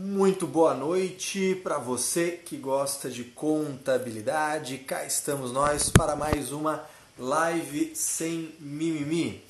[0.00, 4.78] Muito boa noite para você que gosta de contabilidade.
[4.78, 6.84] Cá estamos nós para mais uma
[7.18, 9.42] live sem mimimi.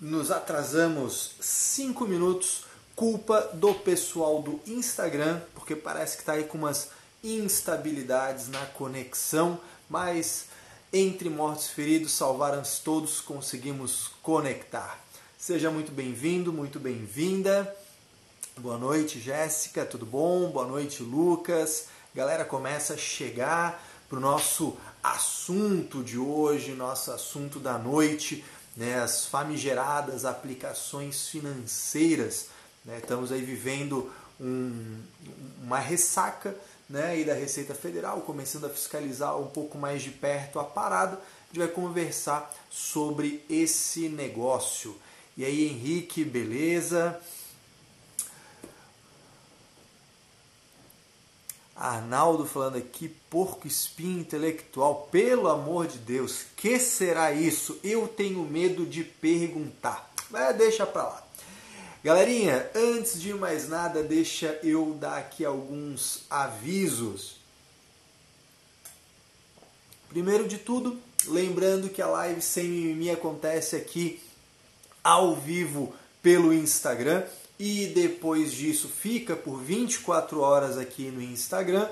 [0.00, 2.64] Nos atrasamos 5 minutos,
[2.94, 6.90] culpa do pessoal do Instagram, porque parece que está aí com umas
[7.24, 9.60] instabilidades na conexão,
[9.90, 10.44] mas
[10.92, 15.04] entre mortos e feridos, salvaram-se todos, conseguimos conectar.
[15.36, 17.76] Seja muito bem-vindo, muito bem-vinda.
[18.60, 20.50] Boa noite, Jéssica, tudo bom?
[20.50, 21.86] Boa noite, Lucas.
[22.12, 28.44] Galera, começa a chegar para o nosso assunto de hoje, nosso assunto da noite,
[28.76, 28.98] né?
[28.98, 32.48] as famigeradas aplicações financeiras.
[32.84, 32.98] Né?
[32.98, 35.02] Estamos aí vivendo um,
[35.62, 36.52] uma ressaca
[36.90, 37.20] né?
[37.20, 41.14] e da Receita Federal, começando a fiscalizar um pouco mais de perto a parada.
[41.14, 44.96] A gente vai conversar sobre esse negócio.
[45.36, 47.20] E aí, Henrique, beleza?
[51.78, 57.78] Arnaldo falando aqui, porco espinho intelectual, pelo amor de Deus, que será isso?
[57.84, 60.12] Eu tenho medo de perguntar.
[60.28, 61.22] Mas deixa pra lá.
[62.02, 67.36] Galerinha, antes de mais nada, deixa eu dar aqui alguns avisos.
[70.08, 74.20] Primeiro de tudo, lembrando que a live sem mimimi acontece aqui
[75.04, 77.24] ao vivo pelo Instagram
[77.58, 81.88] e depois disso fica por 24 horas aqui no Instagram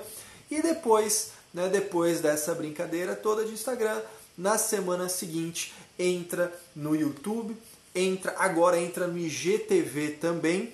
[0.49, 4.01] e depois, né, depois dessa brincadeira toda de Instagram,
[4.37, 7.55] na semana seguinte entra no YouTube,
[7.93, 10.73] entra agora entra no IGTV também.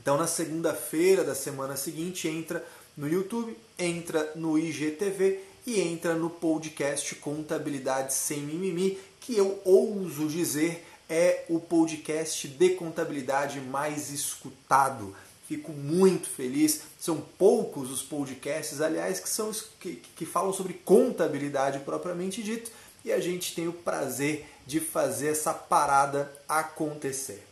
[0.00, 2.66] Então na segunda-feira da semana seguinte entra
[2.96, 10.26] no YouTube, entra no IGTV e entra no podcast Contabilidade sem mimimi, que eu ouso
[10.26, 15.14] dizer é o podcast de contabilidade mais escutado.
[15.46, 16.82] Fico muito feliz.
[16.98, 22.70] São poucos os podcasts, aliás, que, são, que, que falam sobre contabilidade propriamente dito,
[23.04, 27.46] e a gente tem o prazer de fazer essa parada acontecer.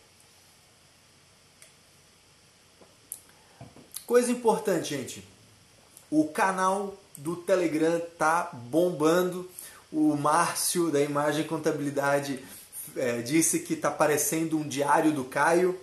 [4.04, 5.24] Coisa importante, gente.
[6.10, 9.48] O canal do Telegram tá bombando.
[9.92, 12.44] O Márcio da Imagem Contabilidade
[12.96, 15.78] é, disse que está parecendo um diário do Caio.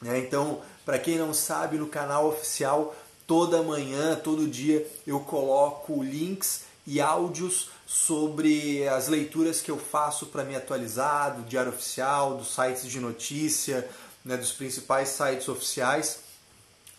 [0.00, 0.18] Né?
[0.18, 2.94] Então, para quem não sabe, no canal oficial,
[3.26, 10.26] toda manhã, todo dia, eu coloco links e áudios sobre as leituras que eu faço
[10.26, 13.88] para me atualizar do Diário Oficial, dos sites de notícia,
[14.24, 16.20] né, dos principais sites oficiais.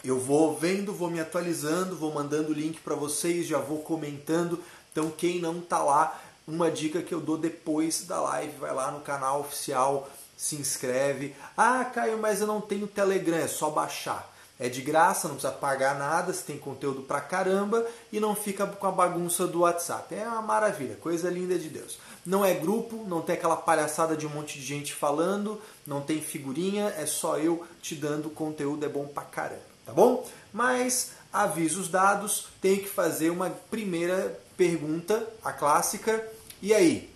[0.03, 4.63] Eu vou vendo, vou me atualizando, vou mandando o link para vocês, já vou comentando.
[4.91, 8.89] Então, quem não está lá, uma dica que eu dou depois da live, vai lá
[8.89, 11.35] no canal oficial, se inscreve.
[11.57, 14.33] Ah, Caio, mas eu não tenho Telegram, é só baixar.
[14.59, 18.65] É de graça, não precisa pagar nada, você tem conteúdo pra caramba e não fica
[18.65, 20.15] com a bagunça do WhatsApp.
[20.15, 21.99] É uma maravilha, coisa linda de Deus.
[22.25, 26.19] Não é grupo, não tem aquela palhaçada de um monte de gente falando, não tem
[26.21, 30.27] figurinha, é só eu te dando conteúdo, é bom pra caramba, tá bom?
[30.51, 36.27] Mas avisos dados, tenho que fazer uma primeira pergunta, a clássica,
[36.61, 37.09] e aí?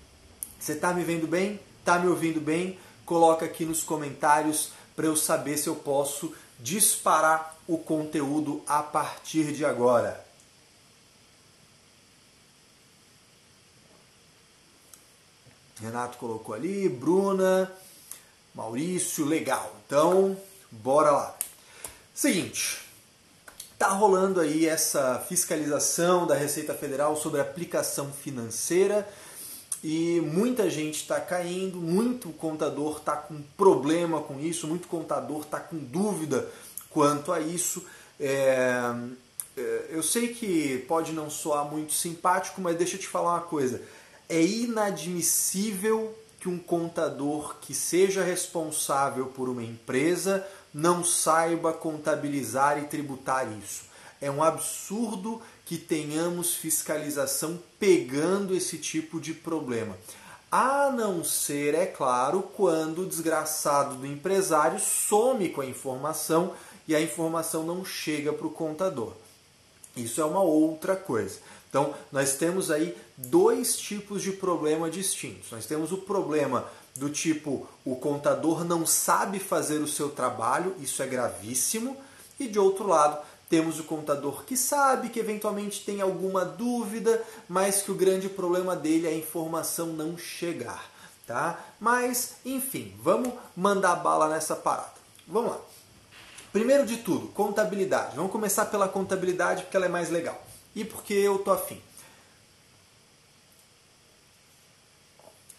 [0.60, 1.60] Você está me vendo bem?
[1.80, 2.78] Está me ouvindo bem?
[3.06, 9.52] Coloca aqui nos comentários para eu saber se eu posso disparar o conteúdo a partir
[9.54, 10.24] de agora.
[15.82, 17.72] Renato colocou ali, Bruna,
[18.54, 19.76] Maurício, legal.
[19.88, 20.38] Então,
[20.70, 21.36] bora lá.
[22.14, 22.78] Seguinte,
[23.80, 29.12] tá rolando aí essa fiscalização da Receita Federal sobre aplicação financeira
[29.84, 35.60] e muita gente está caindo, muito contador está com problema com isso, muito contador está
[35.60, 36.48] com dúvida
[36.90, 37.84] quanto a isso.
[38.20, 38.80] É,
[39.58, 43.42] é, eu sei que pode não soar muito simpático, mas deixa eu te falar uma
[43.42, 43.82] coisa:
[44.30, 52.88] é inadmissível que um contador que seja responsável por uma empresa não saiba contabilizar e
[52.88, 53.84] tributar isso.
[54.20, 59.98] É um absurdo que tenhamos fiscalização pegando esse tipo de problema.
[60.52, 66.54] A não ser, é claro, quando o desgraçado do empresário some com a informação
[66.86, 69.14] e a informação não chega para o contador.
[69.96, 71.40] Isso é uma outra coisa.
[71.70, 75.52] Então, nós temos aí dois tipos de problema distintos.
[75.52, 76.68] Nós temos o problema
[76.98, 81.96] do tipo o contador não sabe fazer o seu trabalho, isso é gravíssimo,
[82.38, 83.22] e de outro lado,
[83.52, 88.78] temos o contador que sabe que eventualmente tem alguma dúvida, mas que o grande problema
[88.78, 90.90] dele é a informação não chegar,
[91.28, 91.60] tá?
[91.78, 94.94] Mas, enfim, vamos mandar bala nessa parada.
[95.28, 95.60] Vamos lá.
[96.54, 98.16] Primeiro de tudo, contabilidade.
[98.16, 100.42] Vamos começar pela contabilidade porque ela é mais legal.
[100.74, 101.82] E porque eu tô afim.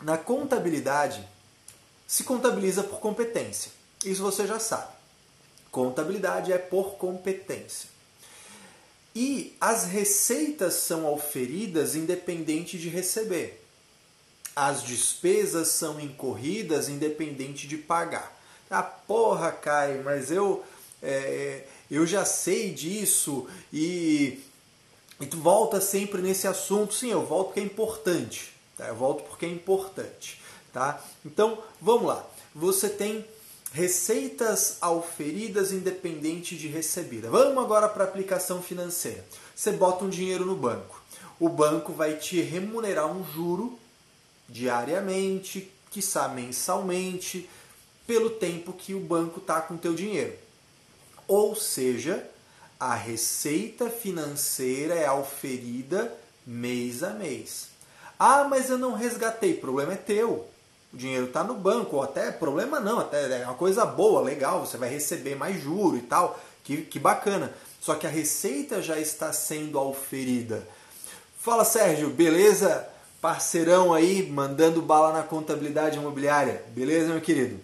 [0.00, 1.28] Na contabilidade,
[2.06, 3.70] se contabiliza por competência.
[4.02, 5.01] Isso você já sabe.
[5.72, 7.88] Contabilidade é por competência.
[9.16, 13.64] E as receitas são auferidas independente de receber.
[14.54, 18.38] As despesas são incorridas independente de pagar.
[18.70, 20.62] Ah, porra, Caio, mas eu,
[21.02, 24.42] é, eu já sei disso e,
[25.18, 26.92] e tu volta sempre nesse assunto.
[26.92, 28.52] Sim, eu volto porque é importante.
[28.76, 28.88] Tá?
[28.88, 30.38] Eu volto porque é importante.
[30.70, 31.02] Tá?
[31.24, 32.26] Então, vamos lá.
[32.54, 33.24] Você tem
[33.72, 37.30] receitas auferidas independente de recebida.
[37.30, 39.24] Vamos agora para a aplicação financeira.
[39.54, 41.02] Você bota um dinheiro no banco.
[41.40, 43.78] O banco vai te remunerar um juro
[44.48, 47.48] diariamente, quiçá mensalmente,
[48.06, 50.36] pelo tempo que o banco está com o teu dinheiro.
[51.26, 52.28] Ou seja,
[52.78, 56.12] a receita financeira é auferida
[56.46, 57.68] mês a mês.
[58.18, 59.54] Ah, mas eu não resgatei.
[59.54, 60.46] O problema é teu
[60.92, 64.66] o dinheiro está no banco, ou até problema não, até é uma coisa boa, legal,
[64.66, 67.52] você vai receber mais juro e tal, que, que bacana.
[67.80, 70.66] Só que a receita já está sendo auferida.
[71.38, 72.88] Fala Sérgio, beleza?
[73.20, 76.62] Parceirão aí, mandando bala na contabilidade imobiliária.
[76.68, 77.58] Beleza, meu querido?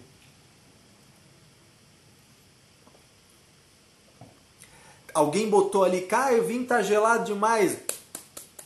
[5.13, 7.77] Alguém botou ali, Caio, vim tá gelado demais.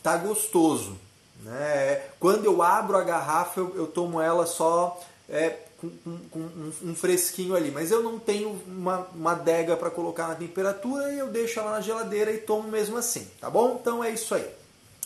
[0.02, 1.03] Tá gostoso.
[1.44, 2.02] Né?
[2.18, 4.98] Quando eu abro a garrafa, eu, eu tomo ela só
[5.28, 9.76] é, com, com, com um, um, fresquinho ali, mas eu não tenho uma, uma adega
[9.76, 13.50] para colocar na temperatura e eu deixo ela na geladeira e tomo mesmo assim, tá
[13.50, 13.78] bom?
[13.78, 14.48] Então é isso aí.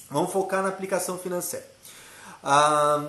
[0.08, 1.66] Vamos focar na aplicação financeira.
[2.42, 3.08] Ah,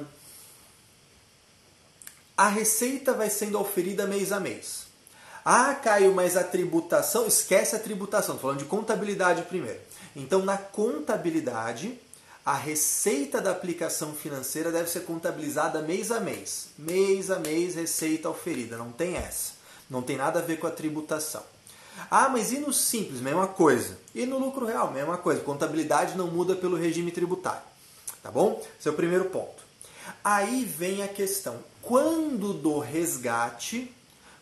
[2.36, 4.88] a receita vai sendo oferida mês a mês.
[5.46, 9.80] Ah, Caio, mas a tributação, esquece a tributação, estou falando de contabilidade primeiro.
[10.16, 12.00] Então, na contabilidade,
[12.50, 16.69] a receita da aplicação financeira deve ser contabilizada mês a mês.
[16.80, 18.75] Mês a mês, receita oferida.
[18.75, 19.54] Não tem essa.
[19.88, 21.44] Não tem nada a ver com a tributação.
[22.10, 23.22] Ah, mas e no simples?
[23.22, 24.00] Mesma coisa.
[24.16, 24.92] E no lucro real?
[24.92, 25.42] Mesma coisa.
[25.42, 27.62] Contabilidade não muda pelo regime tributário.
[28.24, 28.66] Tá bom?
[28.80, 29.62] Esse é o primeiro ponto.
[30.24, 33.94] Aí vem a questão: quando do resgate,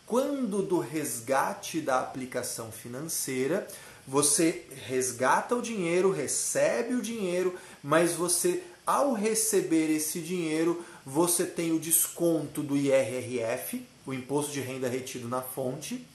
[0.05, 3.67] quando do resgate da aplicação financeira,
[4.07, 11.71] você resgata o dinheiro, recebe o dinheiro, mas você, ao receber esse dinheiro, você tem
[11.71, 16.05] o desconto do IRRF, o imposto de renda retido na fonte,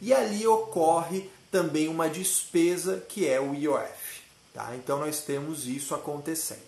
[0.00, 4.22] e ali ocorre também uma despesa que é o IOF.
[4.52, 4.74] Tá?
[4.74, 6.66] Então nós temos isso acontecendo.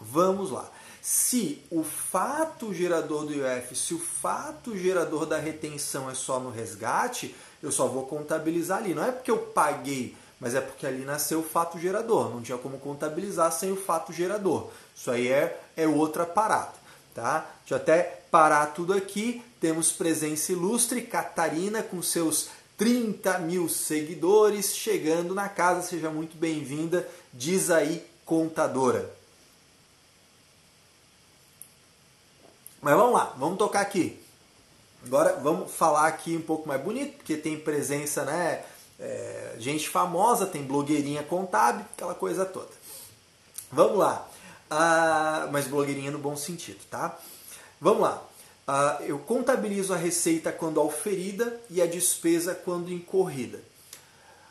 [0.00, 0.70] Vamos lá.
[1.02, 6.50] Se o fato gerador do IOF, se o fato gerador da retenção é só no
[6.50, 8.94] resgate, eu só vou contabilizar ali.
[8.94, 12.28] Não é porque eu paguei, mas é porque ali nasceu o fato gerador.
[12.28, 14.68] Não tinha como contabilizar sem o fato gerador.
[14.94, 16.74] Isso aí é, é outra parada.
[17.14, 17.50] Tá?
[17.60, 19.42] Deixa eu até parar tudo aqui.
[19.58, 25.80] Temos presença ilustre, Catarina com seus 30 mil seguidores chegando na casa.
[25.80, 27.08] Seja muito bem-vinda.
[27.32, 29.10] Diz aí, contadora.
[32.82, 34.22] Mas vamos lá, vamos tocar aqui.
[35.06, 38.62] Agora vamos falar aqui um pouco mais bonito, porque tem presença, né?
[38.98, 42.70] É, gente famosa, tem blogueirinha contábil, aquela coisa toda.
[43.70, 44.28] Vamos lá.
[44.70, 47.18] Ah, mas blogueirinha no bom sentido, tá?
[47.80, 48.22] Vamos lá.
[48.66, 53.60] Ah, eu contabilizo a receita quando auferida e a despesa quando incorrida.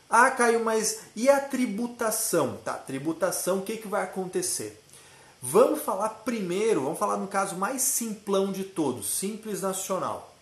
[0.10, 2.58] Ah, Caio, mas e a tributação?
[2.58, 4.79] Tá, tributação, o que, que vai acontecer?
[5.41, 10.33] Vamos falar primeiro, vamos falar no caso mais simplão de todos, Simples Nacional.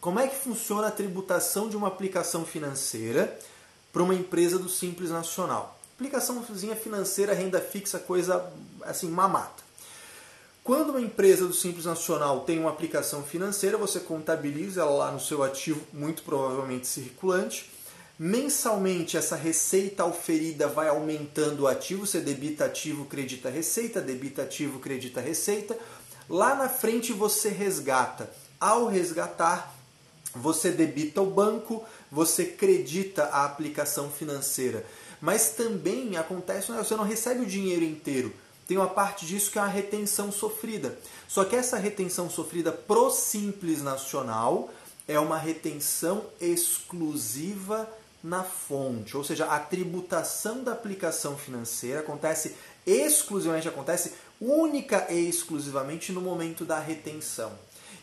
[0.00, 3.36] Como é que funciona a tributação de uma aplicação financeira
[3.92, 5.76] para uma empresa do Simples Nacional?
[5.96, 8.48] Aplicaçãozinha financeira, renda fixa, coisa
[8.82, 9.64] assim, mamata.
[10.62, 15.18] Quando uma empresa do Simples Nacional tem uma aplicação financeira, você contabiliza ela lá no
[15.18, 17.68] seu ativo, muito provavelmente circulante.
[18.16, 24.78] Mensalmente, essa receita oferida vai aumentando o ativo, você debita ativo, credita receita, debita ativo,
[24.78, 25.76] credita receita.
[26.28, 28.30] Lá na frente você resgata.
[28.60, 29.77] Ao resgatar,
[30.40, 34.84] você debita o banco, você credita a aplicação financeira.
[35.20, 38.32] Mas também acontece, você não recebe o dinheiro inteiro.
[38.66, 40.98] Tem uma parte disso que é a retenção sofrida.
[41.26, 44.70] Só que essa retenção sofrida pro Simples Nacional
[45.06, 47.88] é uma retenção exclusiva
[48.22, 56.12] na fonte, ou seja, a tributação da aplicação financeira acontece exclusivamente, acontece única e exclusivamente
[56.12, 57.52] no momento da retenção.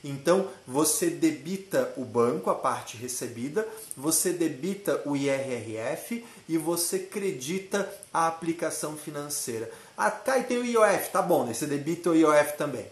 [0.08, 7.92] Então você debita o banco, a parte recebida, você debita o IRRF e você credita
[8.14, 9.72] a aplicação financeira.
[9.98, 11.56] Ah, tá, e tem o IOF, tá bom, né?
[11.56, 12.86] você debita o IOF também.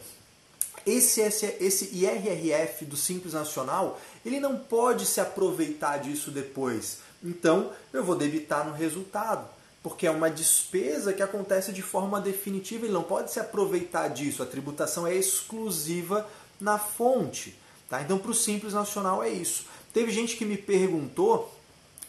[0.88, 6.98] Esse, esse, esse IRRF do Simples Nacional, ele não pode se aproveitar disso depois.
[7.24, 9.48] Então, eu vou debitar no resultado,
[9.84, 14.42] porque é uma despesa que acontece de forma definitiva, ele não pode se aproveitar disso.
[14.42, 16.28] A tributação é exclusiva
[16.64, 17.60] na fonte.
[17.90, 18.02] Tá?
[18.02, 19.66] Então, para o Simples Nacional é isso.
[19.94, 21.54] Teve gente que me perguntou,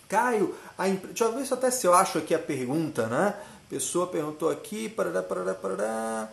[0.08, 1.04] Caio, a imp...
[1.06, 3.34] deixa eu ver se até se eu acho aqui a pergunta, né?
[3.68, 6.28] Pessoa perguntou aqui, parará, parará, parará.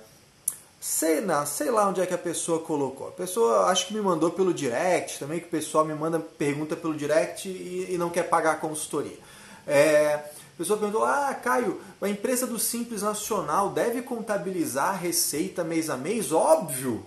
[0.80, 3.08] Sei, não, sei lá onde é que a pessoa colocou.
[3.08, 6.76] A pessoa acho que me mandou pelo direct também, que o pessoal me manda pergunta
[6.76, 9.18] pelo direct e, e não quer pagar a consultoria.
[9.66, 15.64] É, a pessoa perguntou: Ah, Caio, a empresa do Simples Nacional deve contabilizar a receita
[15.64, 16.32] mês a mês?
[16.32, 17.04] Óbvio!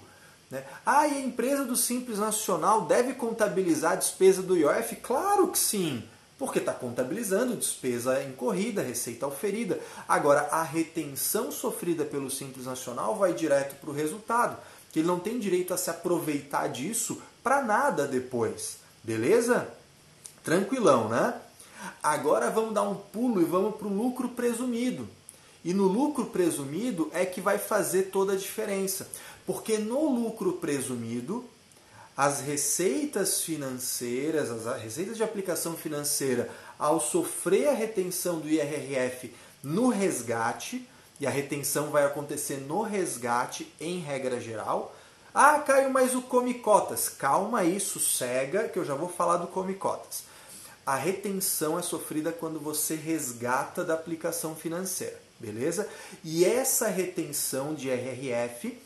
[0.51, 0.65] Né?
[0.85, 4.97] Ah, e a empresa do Simples Nacional deve contabilizar a despesa do IOF?
[4.97, 6.03] Claro que sim!
[6.39, 9.81] porque está contabilizando despesa incorrida, receita oferida.
[10.09, 14.57] Agora, a retenção sofrida pelo Simples Nacional vai direto para o resultado,
[14.93, 18.79] que ele não tem direito a se aproveitar disso para nada depois.
[19.03, 19.69] Beleza?
[20.43, 21.35] Tranquilão, né?
[22.03, 25.09] Agora vamos dar um pulo e vamos para o lucro presumido.
[25.65, 29.09] E no lucro presumido é que vai fazer toda a diferença.
[29.47, 31.45] Porque no lucro presumido,
[32.17, 39.89] as receitas financeiras, as receitas de aplicação financeira, ao sofrer a retenção do IRRF no
[39.89, 40.89] resgate,
[41.21, 44.95] e a retenção vai acontecer no resgate em regra geral.
[45.33, 47.09] Ah, Caio, mas o Comicotas.
[47.09, 50.25] Calma aí, sossega, que eu já vou falar do Comicotas.
[50.87, 55.89] A retenção é sofrida quando você resgata da aplicação financeira, beleza?
[56.23, 58.79] E essa retenção de IRRF,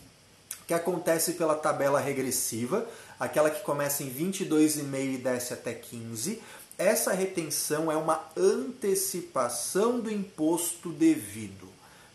[0.68, 2.86] que acontece pela tabela regressiva,
[3.18, 6.42] aquela que começa em 22,5 e desce até 15,
[6.76, 11.66] essa retenção é uma antecipação do imposto devido.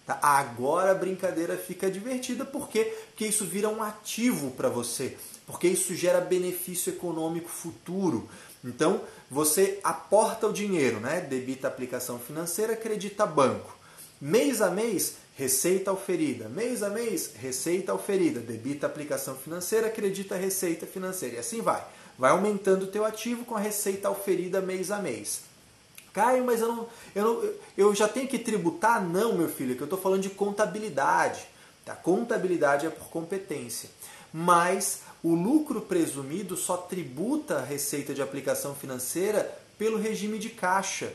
[0.05, 0.19] Tá?
[0.21, 2.95] Agora a brincadeira fica divertida, por quê?
[3.07, 5.17] Porque isso vira um ativo para você,
[5.47, 8.29] porque isso gera benefício econômico futuro.
[8.63, 11.21] Então, você aporta o dinheiro, né?
[11.21, 13.75] debita aplicação financeira, acredita banco.
[14.21, 16.47] Mês a mês, receita oferida.
[16.49, 18.39] Mês a mês, receita oferida.
[18.39, 21.35] Debita aplicação financeira, acredita receita financeira.
[21.35, 21.83] E assim vai.
[22.17, 25.41] Vai aumentando o teu ativo com a receita oferida mês a mês.
[26.13, 29.03] Caio, mas eu, não, eu, não, eu já tenho que tributar?
[29.03, 31.47] Não, meu filho, é que eu estou falando de contabilidade.
[31.83, 31.95] Tá?
[31.95, 33.89] Contabilidade é por competência.
[34.31, 41.11] Mas o lucro presumido só tributa a receita de aplicação financeira pelo regime de caixa.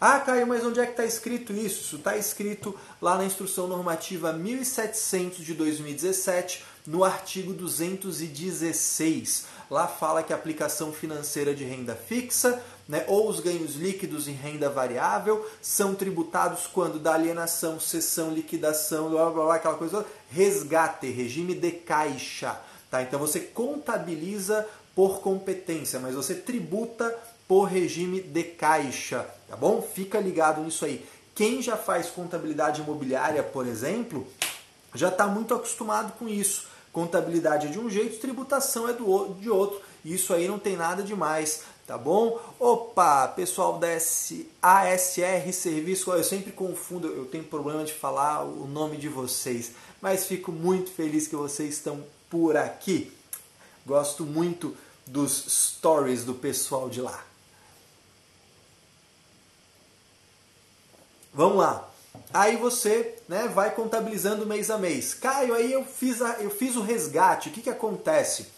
[0.00, 1.80] Ah, Caio, mas onde é que está escrito isso?
[1.80, 9.46] Isso está escrito lá na Instrução Normativa 1700 de 2017, no artigo 216.
[9.68, 14.32] Lá fala que a aplicação financeira de renda fixa né, ou os ganhos líquidos em
[14.32, 21.10] renda variável são tributados quando da alienação, cessão, liquidação, blá, blá, blá, aquela coisa, resgate,
[21.10, 22.56] regime de caixa.
[22.88, 23.02] Tá?
[23.02, 24.64] Então você contabiliza
[24.94, 27.12] por competência, mas você tributa
[27.48, 29.80] por regime de caixa, tá bom?
[29.80, 31.04] Fica ligado nisso aí.
[31.34, 34.26] Quem já faz contabilidade imobiliária, por exemplo,
[34.94, 36.68] já está muito acostumado com isso.
[36.92, 39.80] Contabilidade é de um jeito, tributação é do, de outro.
[40.04, 42.38] Isso aí não tem nada demais, tá bom?
[42.58, 43.88] Opa, pessoal da
[44.62, 50.26] ASR Serviço, eu sempre confundo, eu tenho problema de falar o nome de vocês, mas
[50.26, 53.12] fico muito feliz que vocês estão por aqui.
[53.86, 54.76] Gosto muito
[55.06, 57.24] dos stories do pessoal de lá.
[61.32, 61.88] Vamos lá.
[62.32, 65.14] Aí você né, vai contabilizando mês a mês.
[65.14, 67.48] Caio, aí eu fiz, a, eu fiz o resgate.
[67.48, 68.48] O que, que acontece?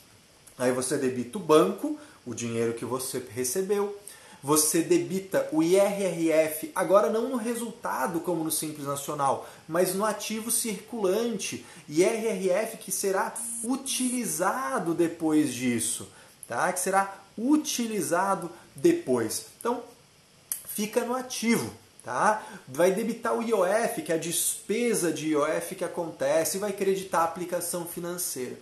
[0.59, 3.97] Aí você debita o banco, o dinheiro que você recebeu.
[4.43, 10.51] Você debita o IRRF, agora não no resultado como no Simples Nacional, mas no ativo
[10.51, 11.67] circulante.
[11.87, 16.09] IRRF que será utilizado depois disso.
[16.49, 16.73] Tá?
[16.73, 19.47] Que será utilizado depois.
[19.61, 19.83] Então,
[20.65, 21.71] fica no ativo
[22.05, 22.43] tá?
[22.67, 27.23] Vai debitar o IOF, que é a despesa de IOF que acontece, e vai creditar
[27.23, 28.57] a aplicação financeira.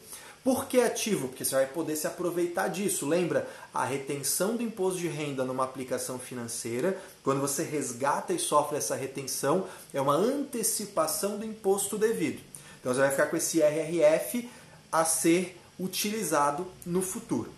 [0.44, 1.28] Por que ativo?
[1.28, 3.06] Porque você vai poder se aproveitar disso.
[3.06, 3.48] Lembra?
[3.74, 8.94] A retenção do imposto de renda numa aplicação financeira, quando você resgata e sofre essa
[8.94, 12.40] retenção, é uma antecipação do imposto devido.
[12.80, 14.48] Então você vai ficar com esse RRF
[14.90, 17.52] a ser utilizado no futuro.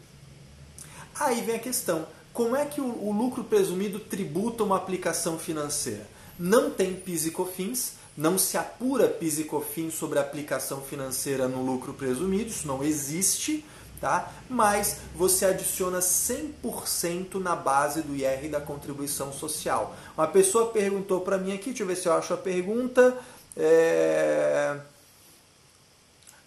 [1.14, 2.06] Aí vem a questão
[2.40, 6.06] como é que o, o lucro presumido tributa uma aplicação financeira?
[6.38, 11.47] Não tem PIS e COFINS, não se apura PIS e COFINS sobre a aplicação financeira
[11.47, 13.62] no lucro presumido, isso não existe.
[14.00, 14.32] tá?
[14.49, 19.94] Mas você adiciona 100% na base do IR da contribuição social.
[20.16, 23.18] Uma pessoa perguntou para mim aqui, deixa eu ver se eu acho a pergunta.
[23.54, 24.80] É...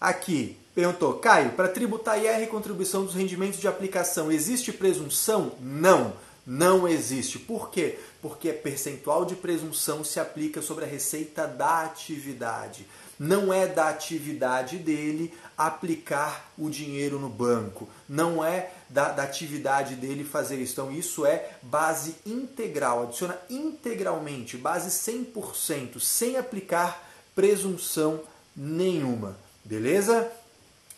[0.00, 5.52] Aqui, perguntou, Caio, para tributar IR e contribuição dos rendimentos de aplicação, existe presunção?
[5.60, 6.14] Não,
[6.46, 7.38] não existe.
[7.38, 7.98] Por quê?
[8.20, 12.86] Porque percentual de presunção se aplica sobre a receita da atividade.
[13.18, 17.88] Não é da atividade dele aplicar o dinheiro no banco.
[18.08, 20.72] Não é da, da atividade dele fazer isso.
[20.72, 23.04] Então, isso é base integral.
[23.04, 28.20] Adiciona integralmente, base 100%, sem aplicar presunção
[28.56, 29.36] nenhuma.
[29.64, 30.30] Beleza?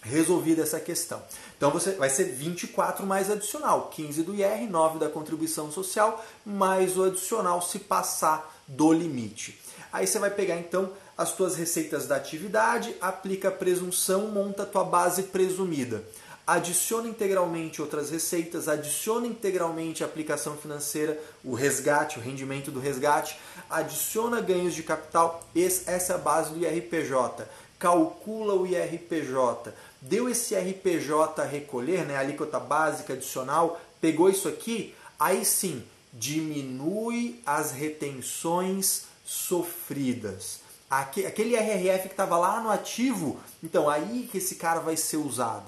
[0.08, 1.20] Resolvida essa questão.
[1.56, 6.96] Então você vai ser 24 mais adicional, 15 do IR, 9 da contribuição social, mais
[6.96, 9.60] o adicional se passar do limite.
[9.92, 14.66] Aí você vai pegar então as tuas receitas da atividade, aplica a presunção, monta a
[14.66, 16.04] tua base presumida.
[16.46, 23.36] Adiciona integralmente outras receitas, adiciona integralmente a aplicação financeira, o resgate, o rendimento do resgate,
[23.68, 27.48] adiciona ganhos de capital, essa é a base do IRPJ.
[27.78, 29.72] Calcula o IRPJ.
[30.00, 37.40] Deu esse IRPJ a recolher, né, alíquota básica adicional, pegou isso aqui, aí sim, diminui
[37.44, 44.80] as retenções sofridas aquele RRF que estava lá no ativo, então aí que esse cara
[44.80, 45.64] vai ser usado.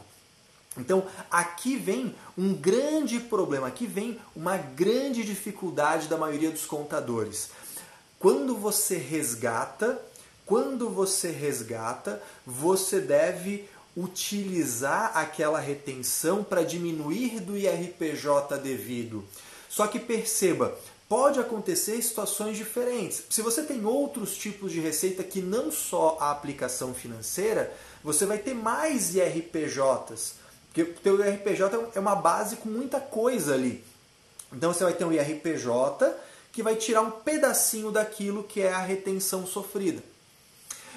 [0.77, 7.51] Então aqui vem um grande problema, aqui vem uma grande dificuldade da maioria dos contadores.
[8.19, 10.01] Quando você resgata,
[10.47, 13.69] quando você resgata, você deve
[13.99, 19.25] utilizar aquela retenção para diminuir do IRPJ devido.
[19.69, 20.79] Só que perceba,
[21.09, 23.25] pode acontecer situações diferentes.
[23.29, 27.73] Se você tem outros tipos de receita que não só a aplicação financeira,
[28.05, 30.35] você vai ter mais IRPJs.
[30.67, 33.83] Porque o teu IRPJ é uma base com muita coisa ali.
[34.53, 36.15] Então você vai ter um IRPJ
[36.53, 40.03] que vai tirar um pedacinho daquilo que é a retenção sofrida.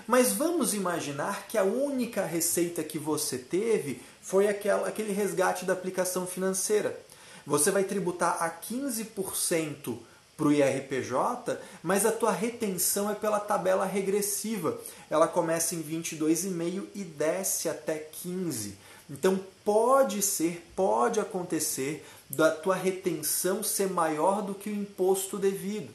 [0.07, 5.73] Mas vamos imaginar que a única receita que você teve foi aquela, aquele resgate da
[5.73, 6.99] aplicação financeira
[7.45, 9.97] você vai tributar a 15%
[10.37, 14.79] para o IRPJ, mas a tua retenção é pela tabela regressiva.
[15.09, 18.75] Ela começa em 22,5 e desce até 15.
[19.09, 25.93] Então pode ser, pode acontecer da tua retenção ser maior do que o imposto devido.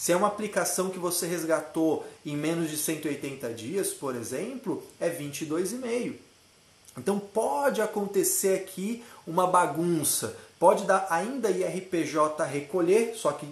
[0.00, 5.10] Se é uma aplicação que você resgatou em menos de 180 dias, por exemplo, é
[5.10, 6.14] 22,5.
[6.96, 10.34] Então pode acontecer aqui uma bagunça.
[10.58, 13.46] Pode dar ainda IRPJ a recolher, só que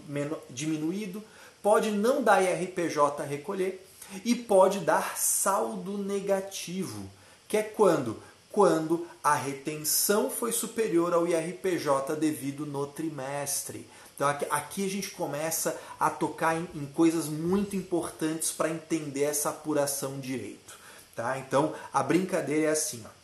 [0.49, 1.23] diminuído.
[1.63, 3.87] Pode não dar IRPJ a recolher.
[4.25, 7.11] E pode dar saldo negativo,
[7.47, 8.23] que é quando?
[8.51, 13.87] Quando a retenção foi superior ao IRPJ devido no trimestre.
[14.19, 19.51] Então aqui, a gente começa a tocar em, em coisas muito importantes para entender essa
[19.51, 20.77] apuração direito.
[21.15, 21.39] Tá?
[21.39, 23.05] Então a brincadeira é assim.
[23.07, 23.19] Ó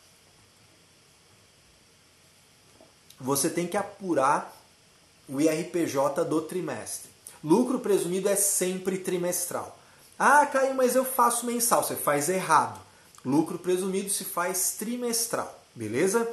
[3.19, 4.53] você tem que apurar
[5.27, 7.09] o IRPJ do trimestre.
[7.43, 9.77] Lucro presumido é sempre trimestral.
[10.17, 11.83] Ah, Caio, mas eu faço mensal.
[11.83, 12.79] Você faz errado.
[13.23, 16.29] Lucro presumido se faz trimestral, beleza?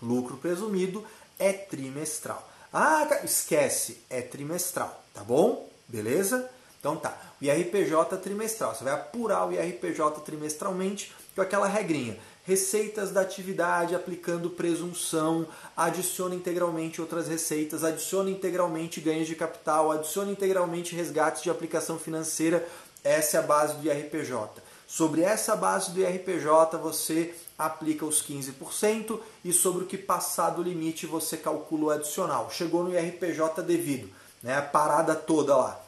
[0.00, 1.04] Lucro presumido
[1.38, 2.48] é trimestral.
[2.72, 5.68] Ah, esquece, é trimestral, tá bom?
[5.88, 6.48] Beleza?
[6.78, 8.74] Então tá, o IRPJ trimestral.
[8.74, 16.34] Você vai apurar o IRPJ trimestralmente com aquela regrinha receitas da atividade aplicando presunção, adiciona
[16.34, 22.66] integralmente outras receitas, adiciona integralmente ganhos de capital, adiciona integralmente resgates de aplicação financeira.
[23.04, 24.62] Essa é a base do IRPJ.
[24.86, 30.62] Sobre essa base do IRPJ você aplica os 15% e sobre o que passar do
[30.62, 32.50] limite você calcula o adicional.
[32.50, 34.10] Chegou no IRPJ devido,
[34.42, 34.56] né?
[34.56, 35.80] a parada toda lá.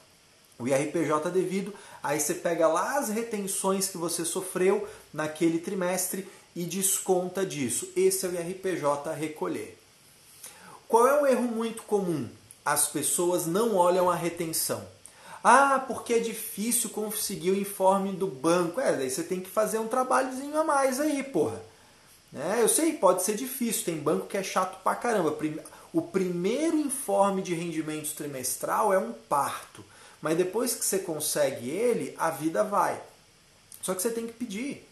[0.59, 6.65] O IRPJ devido, aí você pega lá as retenções que você sofreu naquele trimestre e
[6.65, 7.89] desconta disso.
[7.97, 9.79] Esse é o IRPJ a recolher.
[10.87, 12.29] Qual é um erro muito comum?
[12.63, 14.87] As pessoas não olham a retenção.
[15.43, 18.81] Ah, porque é difícil conseguir o informe do banco.
[18.81, 21.61] É, daí você tem que fazer um trabalhozinho a mais aí, porra.
[22.35, 23.85] É, eu sei, pode ser difícil.
[23.85, 25.37] Tem banco que é chato pra caramba.
[25.93, 29.85] O primeiro informe de rendimentos trimestral é um parto.
[30.21, 33.01] Mas depois que você consegue ele, a vida vai.
[33.83, 34.89] Só que você tem que pedir.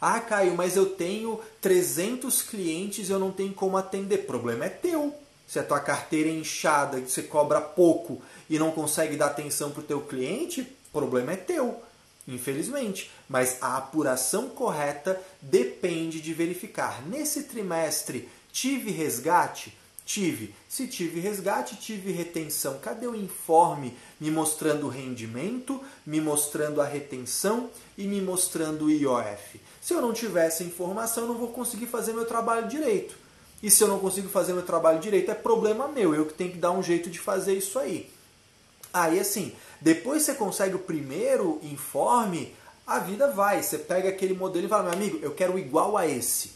[0.00, 4.26] Ah, Caio, mas eu tenho 300 clientes e eu não tenho como atender.
[4.26, 5.14] Problema é teu.
[5.46, 9.80] Se a tua carteira é inchada, você cobra pouco e não consegue dar atenção para
[9.80, 11.82] o teu cliente, problema é teu.
[12.26, 17.06] Infelizmente, mas a apuração correta depende de verificar.
[17.06, 19.76] Nesse trimestre, tive resgate?
[20.06, 20.54] Tive.
[20.68, 22.78] Se tive resgate, tive retenção.
[22.78, 28.90] Cadê o informe me mostrando o rendimento, me mostrando a retenção e me mostrando o
[28.90, 29.60] IOF?
[29.80, 33.16] Se eu não tiver essa informação, eu não vou conseguir fazer meu trabalho direito.
[33.62, 36.14] E se eu não consigo fazer meu trabalho direito, é problema meu.
[36.14, 38.10] Eu que tenho que dar um jeito de fazer isso aí.
[38.94, 42.54] Aí assim, depois você consegue o primeiro informe,
[42.86, 43.60] a vida vai.
[43.60, 46.52] Você pega aquele modelo e fala, meu amigo, eu quero igual a esse.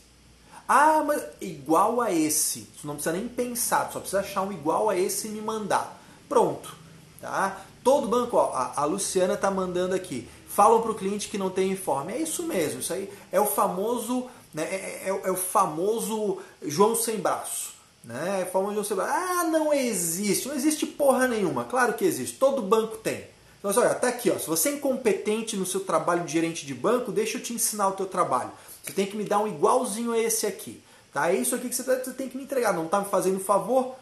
[0.68, 2.60] Ah, mas igual a esse.
[2.60, 6.00] Você não precisa nem pensar, só precisa achar um igual a esse e me mandar.
[6.28, 6.76] Pronto.
[7.20, 7.64] Tá?
[7.82, 10.28] Todo banco, ó, a, Luciana está mandando aqui.
[10.46, 12.12] Falam para o cliente que não tem informe.
[12.12, 16.94] É isso mesmo, isso aí é o famoso, né, é, é, é o famoso João
[16.94, 17.67] sem braço.
[18.08, 18.48] Né?
[18.50, 21.64] Forma de você ah, não existe, não existe porra nenhuma.
[21.64, 23.26] Claro que existe, todo banco tem.
[23.58, 24.38] Então, olha, tá aqui, ó.
[24.38, 27.88] Se você é incompetente no seu trabalho de gerente de banco, deixa eu te ensinar
[27.88, 28.50] o teu trabalho.
[28.82, 30.82] Você tem que me dar um igualzinho a esse aqui.
[31.12, 31.30] Tá?
[31.30, 32.72] É isso aqui que você, tá, tem que me entregar.
[32.72, 33.94] Não está me fazendo favor?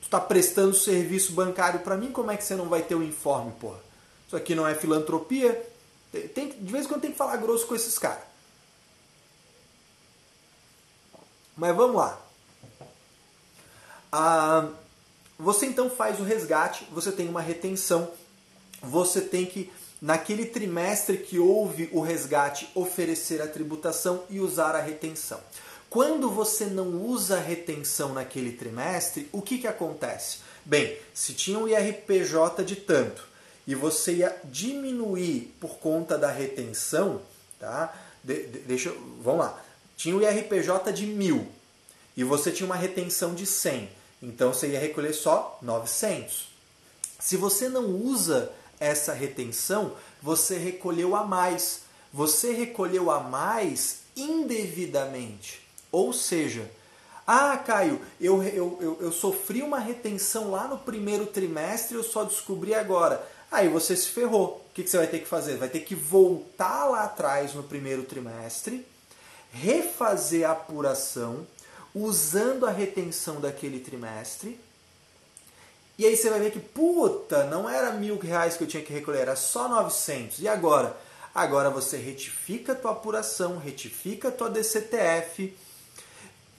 [0.00, 2.10] Tu está prestando serviço bancário para mim?
[2.10, 3.80] Como é que você não vai ter o um informe, porra?
[4.26, 5.70] Isso aqui não é filantropia?
[6.34, 8.24] Tem, de vez em quando tem que falar grosso com esses caras.
[11.54, 12.29] Mas vamos lá.
[14.12, 14.68] Ah,
[15.38, 18.10] você então faz o resgate, você tem uma retenção,
[18.82, 24.80] você tem que, naquele trimestre que houve o resgate, oferecer a tributação e usar a
[24.80, 25.40] retenção.
[25.88, 30.38] Quando você não usa a retenção naquele trimestre, o que, que acontece?
[30.64, 33.26] Bem, se tinha um IRPJ de tanto
[33.66, 37.20] e você ia diminuir por conta da retenção,
[37.58, 37.94] tá?
[38.22, 39.62] De, de, deixa, vamos lá.
[39.96, 41.48] Tinha o IRPJ de mil
[42.16, 43.99] e você tinha uma retenção de 100.
[44.22, 46.48] Então você ia recolher só 900.
[47.18, 51.82] Se você não usa essa retenção, você recolheu a mais.
[52.12, 55.60] Você recolheu a mais indevidamente.
[55.92, 56.70] Ou seja,
[57.26, 62.24] ah, Caio, eu, eu, eu, eu sofri uma retenção lá no primeiro trimestre eu só
[62.24, 63.24] descobri agora.
[63.50, 64.64] Aí você se ferrou.
[64.70, 65.56] O que, que você vai ter que fazer?
[65.56, 68.86] Vai ter que voltar lá atrás no primeiro trimestre,
[69.52, 71.46] refazer a apuração,
[71.94, 74.58] usando a retenção daquele trimestre.
[75.98, 78.92] E aí você vai ver que, puta, não era mil reais que eu tinha que
[78.92, 80.40] recolher, era só 900.
[80.40, 80.96] E agora?
[81.34, 85.54] Agora você retifica a tua apuração, retifica a tua DCTF.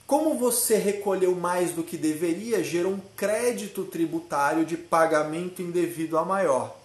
[0.05, 6.25] Como você recolheu mais do que deveria, gera um crédito tributário de pagamento indevido a
[6.25, 6.77] maior.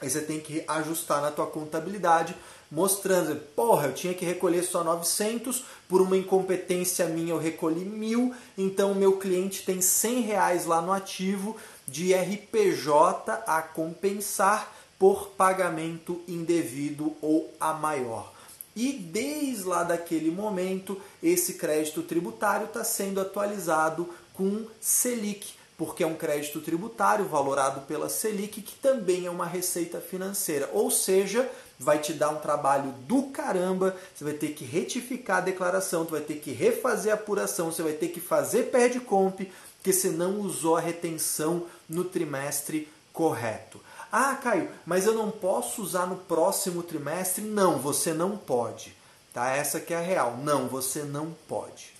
[0.00, 2.34] Aí você tem que ajustar na tua contabilidade
[2.70, 8.34] mostrando, porra, eu tinha que recolher só 900, por uma incompetência minha eu recolhi mil,
[8.56, 16.22] então meu cliente tem 100 reais lá no ativo de RPJ a compensar por pagamento
[16.26, 18.32] indevido ou a maior.
[18.74, 26.06] E desde lá daquele momento, esse crédito tributário está sendo atualizado com Selic, porque é
[26.06, 30.68] um crédito tributário valorado pela Selic, que também é uma receita financeira.
[30.74, 35.42] Ou seja, vai te dar um trabalho do caramba, você vai ter que retificar a
[35.42, 39.40] declaração, você vai ter que refazer a apuração, você vai ter que fazer perde comp,
[39.76, 43.80] porque você não usou a retenção no trimestre correto.
[44.10, 47.42] Ah, Caio, mas eu não posso usar no próximo trimestre?
[47.44, 48.94] Não, você não pode.
[49.32, 49.50] Tá?
[49.50, 50.38] Essa que é a real.
[50.38, 51.92] Não, você não pode.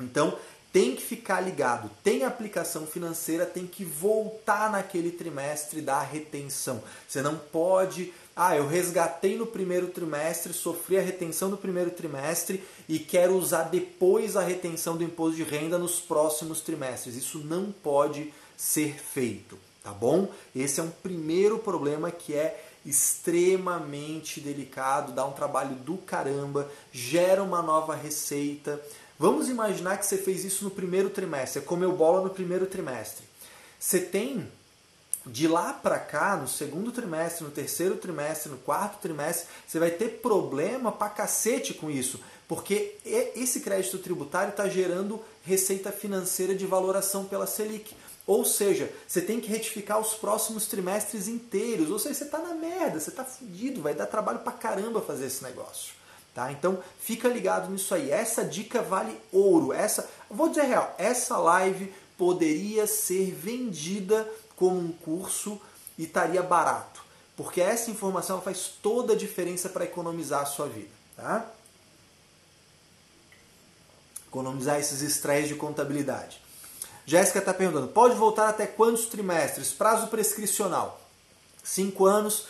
[0.00, 0.38] Então,
[0.72, 1.90] tem que ficar ligado.
[2.02, 6.82] Tem aplicação financeira, tem que voltar naquele trimestre da retenção.
[7.06, 12.64] Você não pode ah, eu resgatei no primeiro trimestre, sofri a retenção do primeiro trimestre
[12.88, 17.14] e quero usar depois a retenção do imposto de renda nos próximos trimestres.
[17.14, 20.28] Isso não pode ser feito, tá bom?
[20.54, 27.42] Esse é um primeiro problema que é extremamente delicado, dá um trabalho do caramba, gera
[27.42, 28.80] uma nova receita.
[29.16, 33.24] Vamos imaginar que você fez isso no primeiro trimestre, comeu bola no primeiro trimestre.
[33.78, 34.50] Você tem
[35.26, 39.90] de lá para cá, no segundo trimestre, no terceiro trimestre, no quarto trimestre, você vai
[39.90, 46.66] ter problema pra cacete com isso, porque esse crédito tributário está gerando receita financeira de
[46.66, 47.94] valoração pela Selic.
[48.26, 51.90] Ou seja, você tem que retificar os próximos trimestres inteiros.
[51.90, 55.26] Ou seja, você está na merda, você está fudido, vai dar trabalho pra caramba fazer
[55.26, 55.92] esse negócio.
[56.34, 56.50] Tá?
[56.50, 58.10] Então fica ligado nisso aí.
[58.10, 59.72] Essa dica vale ouro.
[59.72, 64.26] Essa, vou dizer real, essa live poderia ser vendida
[64.56, 65.60] como um curso
[65.98, 67.02] e estaria barato.
[67.36, 70.90] Porque essa informação faz toda a diferença para economizar a sua vida.
[71.16, 71.50] Tá?
[74.28, 76.40] Economizar esses estresses de contabilidade.
[77.06, 79.72] Jéssica está perguntando: pode voltar até quantos trimestres?
[79.72, 81.00] Prazo prescricional.
[81.62, 82.46] Cinco anos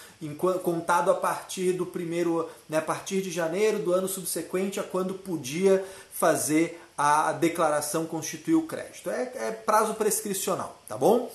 [0.62, 5.14] contado a partir do primeiro, né, a partir de janeiro do ano subsequente a quando
[5.14, 9.10] podia fazer a declaração constituir o crédito.
[9.10, 11.30] É, é prazo prescricional, tá bom?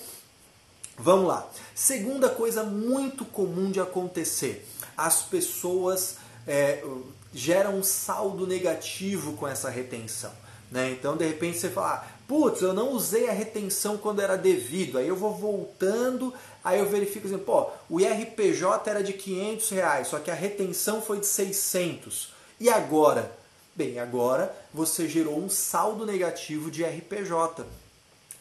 [1.02, 1.48] Vamos lá.
[1.74, 6.84] Segunda coisa muito comum de acontecer: as pessoas é,
[7.32, 10.30] geram um saldo negativo com essa retenção.
[10.70, 10.90] Né?
[10.90, 14.98] Então, de repente, você fala, ah, putz, eu não usei a retenção quando era devido,
[14.98, 16.32] aí eu vou voltando,
[16.62, 21.02] aí eu verifico assim, pô, o IRPJ era de 500 reais, só que a retenção
[21.02, 22.32] foi de 600.
[22.60, 23.36] E agora?
[23.74, 27.64] Bem, agora você gerou um saldo negativo de RPJ.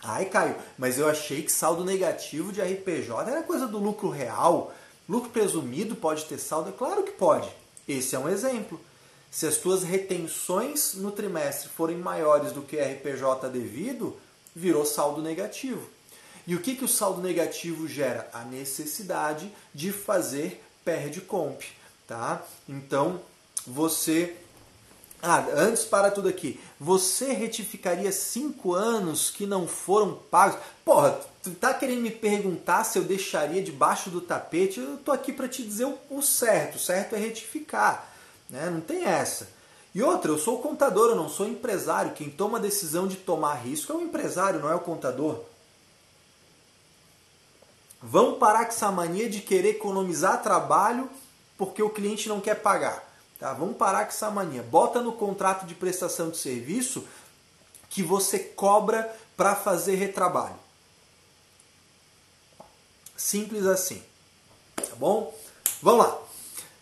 [0.01, 4.73] Ai, Caio, mas eu achei que saldo negativo de RPJ era coisa do lucro real.
[5.07, 6.71] Lucro presumido pode ter saldo?
[6.71, 7.49] Claro que pode.
[7.87, 8.79] Esse é um exemplo.
[9.29, 14.17] Se as tuas retenções no trimestre forem maiores do que RPJ devido,
[14.55, 15.87] virou saldo negativo.
[16.47, 18.29] E o que, que o saldo negativo gera?
[18.33, 21.61] A necessidade de fazer perde comp.
[22.07, 22.43] Tá?
[22.67, 23.21] Então,
[23.67, 24.35] você
[25.21, 26.59] ah, antes para tudo aqui.
[26.79, 30.59] Você retificaria cinco anos que não foram pagos?
[30.85, 34.79] Porra, tu tá querendo me perguntar se eu deixaria debaixo do tapete?
[34.79, 36.75] Eu tô aqui para te dizer o certo.
[36.75, 38.07] O certo é retificar.
[38.49, 38.69] Né?
[38.69, 39.49] Não tem essa.
[39.93, 42.13] E outra, eu sou contador, eu não sou empresário.
[42.13, 45.43] Quem toma a decisão de tomar risco é o empresário, não é o contador.
[48.01, 51.09] Vamos parar com essa mania de querer economizar trabalho
[51.57, 53.08] porque o cliente não quer pagar.
[53.39, 53.53] Tá?
[53.53, 54.61] Vamos parar com essa mania.
[54.61, 57.07] Bota no contrato de prestação de serviço
[57.89, 60.59] que você cobra para fazer retrabalho.
[63.15, 64.03] Simples assim.
[64.75, 65.33] Tá bom?
[65.81, 66.21] Vamos lá.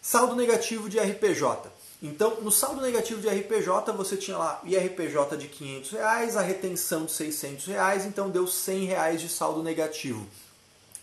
[0.02, 1.78] Saldo negativo de RPJ.
[2.02, 7.06] Então, no saldo negativo de RPJ, você tinha lá IRPJ de 500 reais, a retenção
[7.06, 10.26] de 600 reais, então deu 100 reais de saldo negativo.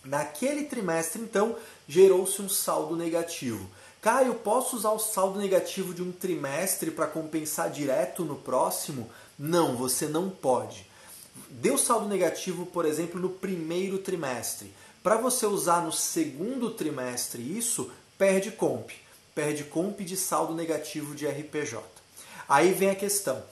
[0.04, 1.56] Naquele trimestre, então,
[1.88, 3.68] gerou-se um saldo negativo.
[4.04, 9.10] Caio, posso usar o saldo negativo de um trimestre para compensar direto no próximo?
[9.38, 10.86] Não, você não pode.
[11.48, 14.74] Deu saldo negativo, por exemplo, no primeiro trimestre.
[15.02, 18.90] Para você usar no segundo trimestre isso, perde comp.
[19.34, 21.82] Perde comp de saldo negativo de RPJ.
[22.46, 23.42] Aí vem a questão.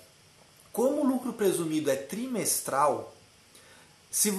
[0.70, 3.14] Como o lucro presumido é trimestral,
[4.10, 4.30] se,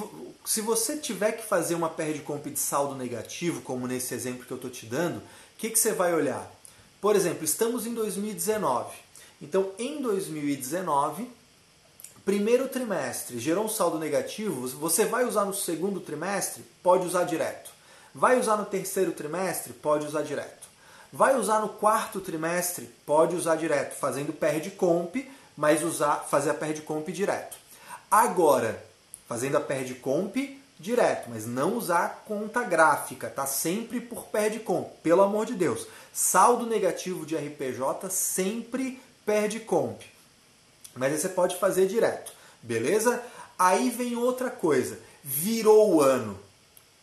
[0.46, 4.54] se você tiver que fazer uma perde comp de saldo negativo, como nesse exemplo que
[4.54, 5.20] eu estou te dando,
[5.64, 6.52] que, que você vai olhar?
[7.00, 8.94] Por exemplo, estamos em 2019.
[9.42, 11.26] Então, em 2019,
[12.26, 16.66] primeiro trimestre gerou um saldo negativo, você vai usar no segundo trimestre?
[16.84, 17.72] Pode usar direto.
[18.14, 19.72] Vai usar no terceiro trimestre?
[19.72, 20.68] Pode usar direto.
[21.14, 22.90] Vai usar no quarto trimestre?
[23.06, 25.16] Pode usar direto, fazendo perde comp,
[25.56, 27.56] mas usar, fazer a perde comp direto.
[28.12, 28.84] Agora,
[29.30, 30.36] fazendo a perde comp
[30.84, 35.88] direto, mas não usar conta gráfica, tá sempre por perde comp, pelo amor de Deus.
[36.14, 40.02] Saldo negativo de RPJ sempre perde comp.
[40.94, 43.24] Mas aí você pode fazer direto, beleza?
[43.58, 46.38] Aí vem outra coisa, virou o ano.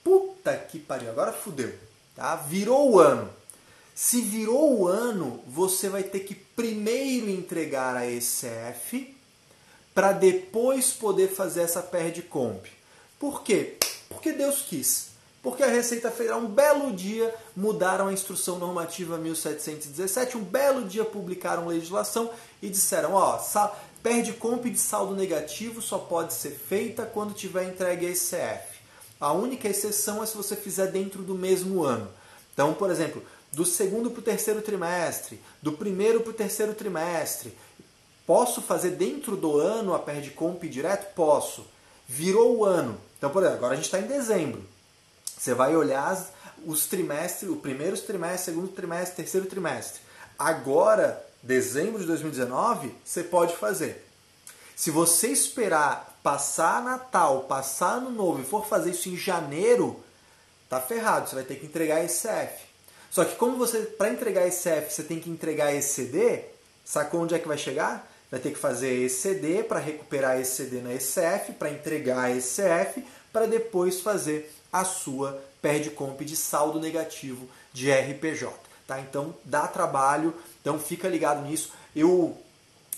[0.04, 1.72] Puta que pariu, agora fudeu,
[2.14, 2.36] tá?
[2.36, 3.30] Virou o ano.
[3.94, 9.16] Se virou o ano, você vai ter que primeiro entregar a ECF
[9.94, 12.66] para depois poder fazer essa perde comp.
[13.20, 13.76] Por quê?
[14.08, 15.10] Porque Deus quis.
[15.42, 21.04] Porque a Receita Federal, um belo dia, mudaram a instrução normativa 1717, um belo dia
[21.04, 22.30] publicaram legislação
[22.60, 23.38] e disseram, ó,
[24.02, 28.80] perde comp de saldo negativo só pode ser feita quando tiver entregue a ICF.
[29.20, 32.08] A única exceção é se você fizer dentro do mesmo ano.
[32.54, 37.54] Então, por exemplo, do segundo para o terceiro trimestre, do primeiro para o terceiro trimestre,
[38.26, 41.14] posso fazer dentro do ano a perde comp direto?
[41.14, 41.66] Posso.
[42.06, 44.64] Virou o ano, então, por exemplo, agora a gente está em dezembro.
[45.36, 46.26] Você vai olhar
[46.64, 50.00] os trimestres, o primeiro trimestre, segundo trimestre, terceiro trimestre.
[50.38, 54.08] Agora, dezembro de 2019, você pode fazer.
[54.74, 60.02] Se você esperar passar Natal, passar Ano Novo e for fazer isso em janeiro,
[60.66, 61.28] tá ferrado.
[61.28, 62.64] Você vai ter que entregar ECF.
[63.10, 66.42] Só que como você, para entregar ECF, você tem que entregar ECD,
[66.82, 68.09] sacou onde é que vai chegar?
[68.30, 73.46] Vai ter que fazer ECD para recuperar ECD na ECF, para entregar a ECF, para
[73.46, 78.52] depois fazer a sua perde comp de saldo negativo de RPJ.
[78.86, 79.00] Tá?
[79.00, 81.72] Então dá trabalho, então fica ligado nisso.
[81.94, 82.36] Eu,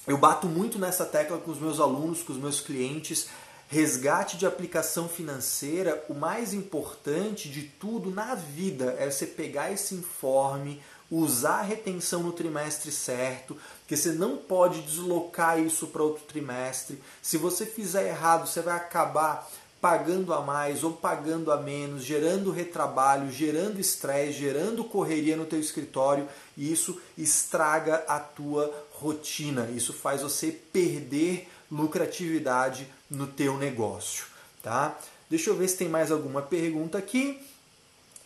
[0.06, 3.28] eu bato muito nessa tecla com os meus alunos, com os meus clientes.
[3.68, 9.94] Resgate de aplicação financeira, o mais importante de tudo na vida é você pegar esse
[9.94, 13.56] informe, usar a retenção no trimestre certo,
[13.92, 16.98] que você não pode deslocar isso para outro trimestre.
[17.20, 19.50] Se você fizer errado, você vai acabar
[19.82, 25.60] pagando a mais ou pagando a menos, gerando retrabalho, gerando estresse, gerando correria no teu
[25.60, 26.26] escritório,
[26.56, 29.68] e isso estraga a tua rotina.
[29.70, 34.24] Isso faz você perder lucratividade no teu negócio,
[34.62, 34.96] tá?
[35.28, 37.38] Deixa eu ver se tem mais alguma pergunta aqui.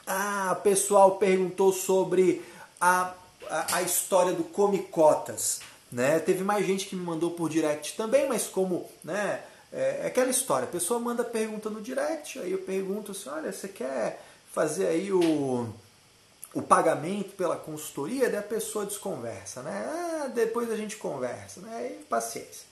[0.07, 2.45] Ah, pessoal perguntou sobre
[2.81, 3.15] a,
[3.51, 5.61] a, a história do Come Cotas.
[5.91, 6.19] Né?
[6.19, 10.31] Teve mais gente que me mandou por direct também, mas como né, é, é aquela
[10.31, 14.87] história, a pessoa manda pergunta no direct, aí eu pergunto assim, olha, você quer fazer
[14.87, 15.69] aí o,
[16.55, 18.29] o pagamento pela consultoria?
[18.29, 19.87] Daí a pessoa desconversa, né?
[19.87, 21.99] Ah, depois a gente conversa, né?
[22.01, 22.67] E paciência.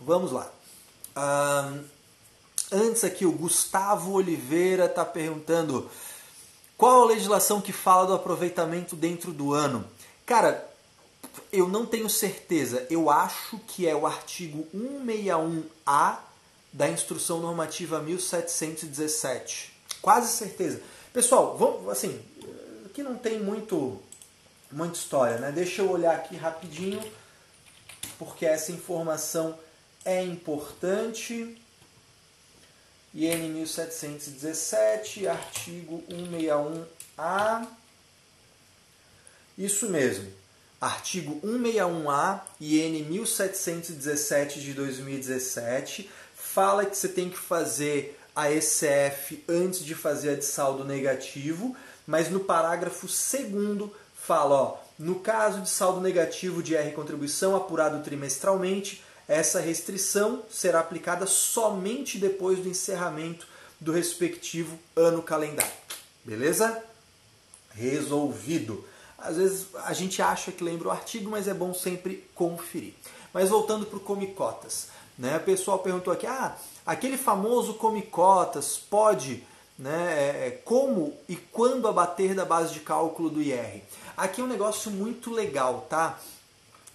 [0.00, 0.50] Vamos lá.
[2.72, 5.90] Antes aqui, o Gustavo Oliveira está perguntando
[6.80, 9.84] qual a legislação que fala do aproveitamento dentro do ano.
[10.24, 10.66] Cara,
[11.52, 12.86] eu não tenho certeza.
[12.88, 16.16] Eu acho que é o artigo 161A
[16.72, 19.74] da Instrução Normativa 1717.
[20.00, 20.80] Quase certeza.
[21.12, 22.18] Pessoal, vamos assim,
[22.86, 24.00] aqui não tem muito
[24.72, 25.52] muita história, né?
[25.52, 27.02] Deixa eu olhar aqui rapidinho,
[28.18, 29.58] porque essa informação
[30.02, 31.60] é importante.
[33.14, 37.66] IN 1717, artigo 161A.
[39.58, 40.40] Isso mesmo
[40.80, 49.84] artigo 161A IN 1717 de 2017 fala que você tem que fazer a ECF antes
[49.84, 55.68] de fazer a de saldo negativo, mas no parágrafo 2 fala, ó, no caso de
[55.68, 63.46] saldo negativo de R contribuição apurado trimestralmente, essa restrição será aplicada somente depois do encerramento
[63.78, 65.72] do respectivo ano calendário.
[66.24, 66.82] Beleza?
[67.70, 68.84] Resolvido.
[69.16, 72.92] Às vezes a gente acha que lembra o artigo, mas é bom sempre conferir.
[73.32, 74.88] Mas voltando para o Comicotas.
[75.16, 75.36] Né?
[75.36, 79.46] O pessoal perguntou aqui, ah, aquele famoso Comicotas pode,
[79.78, 83.80] né, é, é, como e quando abater da base de cálculo do IR?
[84.16, 86.18] Aqui é um negócio muito legal, tá?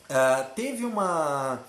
[0.10, 1.64] Uh, teve uma,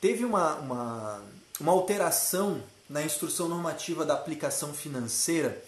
[0.00, 1.22] teve uma, uma,
[1.60, 5.62] uma alteração na instrução normativa da aplicação financeira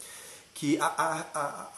[0.55, 1.71] que a, a, a,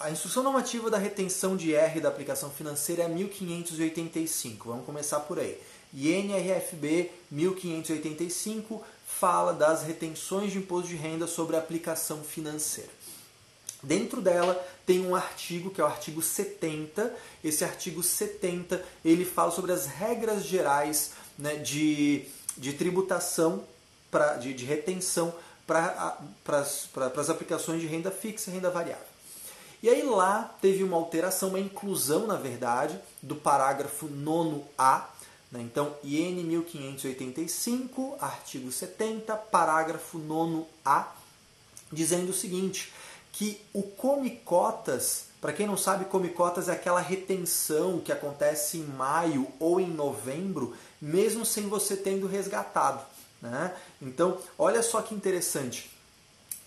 [0.00, 4.68] a instrução normativa da retenção de R da aplicação financeira é 1585.
[4.68, 5.58] Vamos começar por aí.
[5.92, 12.90] INRFB 1585 fala das retenções de imposto de renda sobre a aplicação financeira.
[13.82, 17.14] Dentro dela tem um artigo que é o artigo 70.
[17.42, 23.64] Esse artigo 70 ele fala sobre as regras gerais né, de, de tributação,
[24.10, 25.32] pra, de, de retenção
[25.66, 26.60] para pra,
[27.16, 29.04] as aplicações de renda fixa e renda variável.
[29.82, 35.04] E aí lá teve uma alteração, uma inclusão, na verdade, do parágrafo 9A.
[35.52, 35.60] Né?
[35.60, 41.06] Então, IN 1585, artigo 70, parágrafo 9A,
[41.92, 42.92] dizendo o seguinte,
[43.30, 49.46] que o come-cotas, para quem não sabe, come-cotas é aquela retenção que acontece em maio
[49.60, 53.04] ou em novembro, mesmo sem você tendo resgatado.
[53.40, 53.74] Né?
[54.00, 55.90] Então, olha só que interessante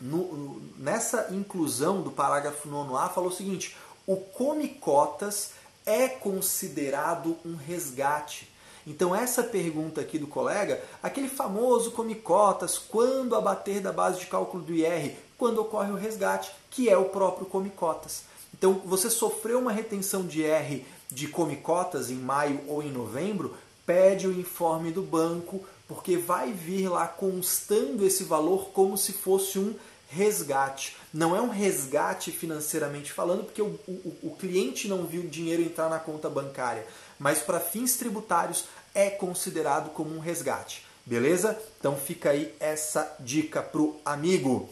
[0.02, 5.52] no, nessa inclusão do parágrafo 9A, falou o seguinte: o come cotas
[5.86, 8.50] é considerado um resgate.
[8.86, 14.26] Então, essa pergunta aqui do colega, aquele famoso come cotas, quando abater da base de
[14.26, 18.24] cálculo do IR, quando ocorre o resgate, que é o próprio come cotas.
[18.52, 23.56] Então, você sofreu uma retenção de R de come cotas em maio ou em novembro,
[23.86, 29.60] pede o informe do banco, porque vai vir lá constando esse valor como se fosse
[29.60, 29.76] um
[30.10, 30.98] resgate.
[31.14, 35.62] Não é um resgate financeiramente falando, porque o, o, o cliente não viu o dinheiro
[35.62, 36.86] entrar na conta bancária,
[37.18, 40.86] mas para fins tributários é considerado como um resgate.
[41.06, 41.60] Beleza?
[41.80, 44.70] Então fica aí essa dica pro amigo.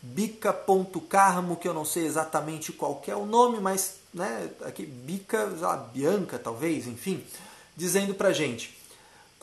[0.00, 5.46] Bica.carmo, que eu não sei exatamente qual é o nome, mas né, aqui Bica,
[5.92, 7.24] Bianca talvez, enfim,
[7.76, 8.82] dizendo pra gente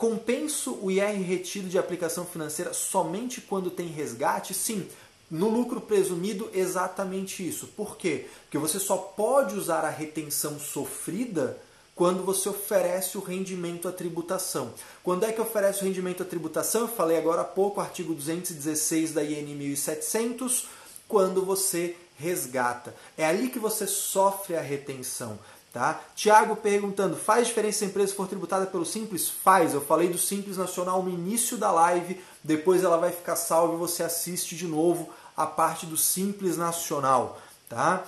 [0.00, 4.54] Compenso o IR retido de aplicação financeira somente quando tem resgate?
[4.54, 4.88] Sim.
[5.30, 7.66] No lucro presumido, exatamente isso.
[7.66, 8.26] Por quê?
[8.44, 11.58] Porque você só pode usar a retenção sofrida
[11.94, 14.72] quando você oferece o rendimento à tributação.
[15.02, 16.80] Quando é que oferece o rendimento à tributação?
[16.80, 20.66] Eu falei agora há pouco, artigo 216 da IN 1700,
[21.06, 22.94] quando você resgata.
[23.18, 25.38] É ali que você sofre a retenção.
[25.72, 26.00] Tá?
[26.16, 29.28] Tiago perguntando, faz diferença se a empresa for tributada pelo Simples?
[29.28, 33.74] Faz, eu falei do Simples Nacional no início da live, depois ela vai ficar salva
[33.74, 37.40] e você assiste de novo a parte do Simples Nacional.
[37.68, 38.04] Tá?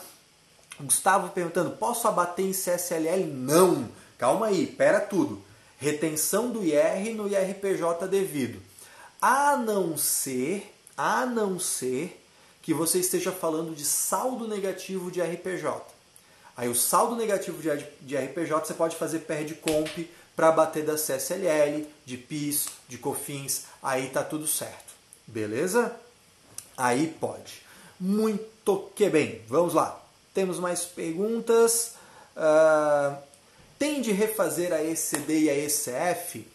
[0.80, 3.26] Gustavo perguntando, posso abater em CSLL?
[3.32, 3.88] Não!
[4.18, 5.40] Calma aí, pera tudo.
[5.78, 8.60] retenção do IR no IRPJ devido.
[9.20, 12.24] A não ser, a não ser
[12.60, 15.91] que você esteja falando de saldo negativo de RPJ.
[16.56, 17.60] Aí o saldo negativo
[18.00, 23.64] de RPJ você pode fazer perde comp para bater da CSLL, de PIS, de COFINS,
[23.82, 24.92] aí tá tudo certo.
[25.26, 25.94] Beleza?
[26.76, 27.62] Aí pode.
[27.98, 29.42] Muito que bem.
[29.48, 30.00] Vamos lá.
[30.34, 31.94] Temos mais perguntas.
[32.36, 33.16] Uh,
[33.78, 36.46] tem de refazer a ECD e a ECF?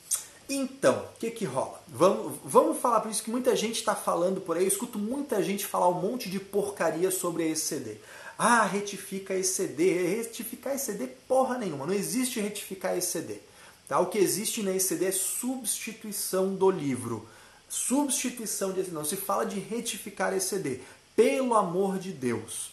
[0.50, 1.82] Então, o que que rola?
[1.88, 4.64] Vamos, vamos falar por isso que muita gente está falando por aí.
[4.64, 7.98] Eu escuto muita gente falar um monte de porcaria sobre a ECD.
[8.38, 10.16] Ah, retifica ECD.
[10.16, 11.86] Retificar ECD porra nenhuma.
[11.86, 13.40] Não existe retificar ECD.
[13.88, 14.00] Tá?
[14.00, 17.28] O que existe na ECD é substituição do livro.
[17.68, 20.82] Substituição de não se fala de retificar ECD.
[21.16, 22.72] Pelo amor de Deus.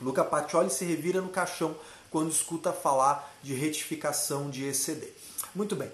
[0.00, 1.76] Luca Pacioli se revira no caixão
[2.10, 5.08] quando escuta falar de retificação de ECD.
[5.54, 5.90] Muito bem.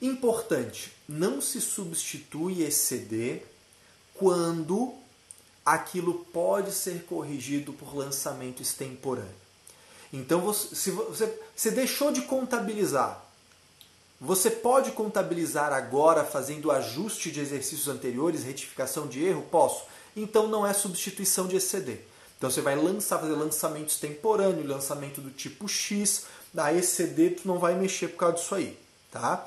[0.00, 3.42] Importante, não se substitui ECD
[4.14, 4.94] quando
[5.74, 9.28] aquilo pode ser corrigido por lançamento extemporâneo.
[10.12, 13.22] Então, você, se você, você deixou de contabilizar,
[14.20, 19.42] você pode contabilizar agora fazendo ajuste de exercícios anteriores, retificação de erro?
[19.50, 19.84] Posso.
[20.16, 21.98] Então não é substituição de ECD.
[22.36, 27.58] Então você vai lançar, fazer lançamento extemporâneo, lançamento do tipo X, da ECD tu não
[27.58, 28.78] vai mexer por causa disso aí,
[29.12, 29.46] tá?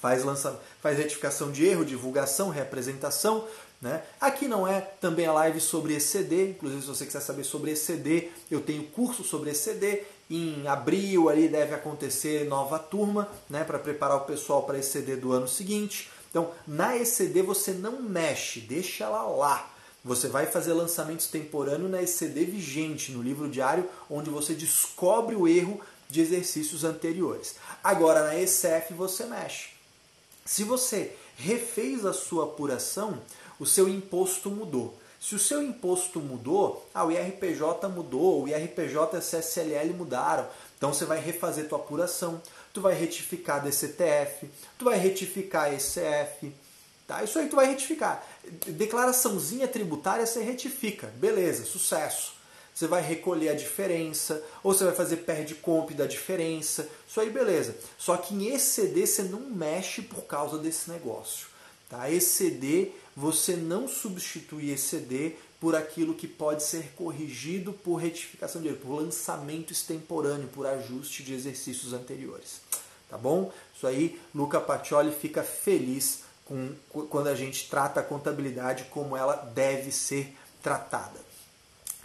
[0.00, 3.46] Faz, lança, faz retificação de erro, divulgação, reapresentação,
[3.80, 4.02] né?
[4.20, 8.30] Aqui não é também a live sobre ECD, inclusive se você quiser saber sobre ECD,
[8.50, 10.02] eu tenho curso sobre ECD.
[10.30, 15.32] Em abril ali deve acontecer nova turma, né, para preparar o pessoal para ECD do
[15.32, 16.10] ano seguinte.
[16.28, 19.70] Então, na ECD você não mexe, deixa ela lá.
[20.04, 25.48] Você vai fazer lançamento extemporâneo na ECD vigente, no livro diário, onde você descobre o
[25.48, 27.56] erro de exercícios anteriores.
[27.82, 29.70] Agora, na ECF você mexe.
[30.44, 33.20] Se você refez a sua apuração,
[33.58, 34.98] o seu imposto mudou.
[35.20, 40.46] Se o seu imposto mudou, ah, o IRPJ mudou, o IRPJ e a CSLL mudaram.
[40.76, 42.40] Então você vai refazer tua apuração,
[42.72, 44.48] tu vai retificar a DCTF,
[44.78, 46.54] tu vai retificar a ECF,
[47.04, 47.24] tá?
[47.24, 48.24] Isso aí tu vai retificar.
[48.68, 52.38] Declaraçãozinha tributária você retifica, beleza, sucesso.
[52.72, 57.28] Você vai recolher a diferença, ou você vai fazer perde comp da diferença, isso aí
[57.28, 57.74] beleza.
[57.98, 61.48] Só que em ECD você não mexe por causa desse negócio.
[61.88, 62.10] Tá?
[62.10, 68.76] ECD você não substitui ECD por aquilo que pode ser corrigido por retificação de erro,
[68.76, 72.60] por lançamento extemporâneo, por ajuste de exercícios anteriores.
[73.10, 73.52] Tá bom?
[73.74, 76.72] Isso aí, Luca Pacioli fica feliz com,
[77.10, 80.32] quando a gente trata a contabilidade como ela deve ser
[80.62, 81.18] tratada.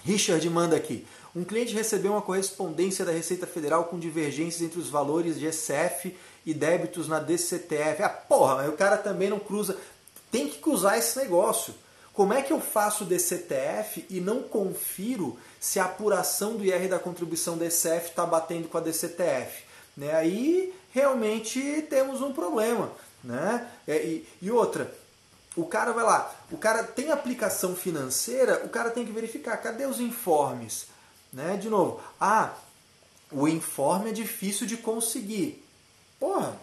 [0.03, 1.05] Richard manda aqui.
[1.35, 6.15] Um cliente recebeu uma correspondência da Receita Federal com divergências entre os valores de ECF
[6.45, 8.03] e débitos na DCTF.
[8.03, 9.77] Ah, porra, mas o cara também não cruza
[10.33, 11.75] tem que cruzar esse negócio.
[12.11, 16.97] Como é que eu faço DCTF e não confiro se a apuração do IR da
[16.97, 19.63] contribuição DCF está batendo com a DCTF?
[19.95, 20.11] Né?
[20.11, 22.91] Aí realmente temos um problema.
[23.23, 23.67] Né?
[23.87, 24.91] É, e, e outra,
[25.55, 29.85] o cara vai lá, o cara tem aplicação financeira, o cara tem que verificar, cadê
[29.85, 30.87] os informes?
[31.31, 31.57] Né?
[31.57, 32.53] De novo, ah,
[33.31, 35.62] o informe é difícil de conseguir.
[36.23, 36.57] Porra,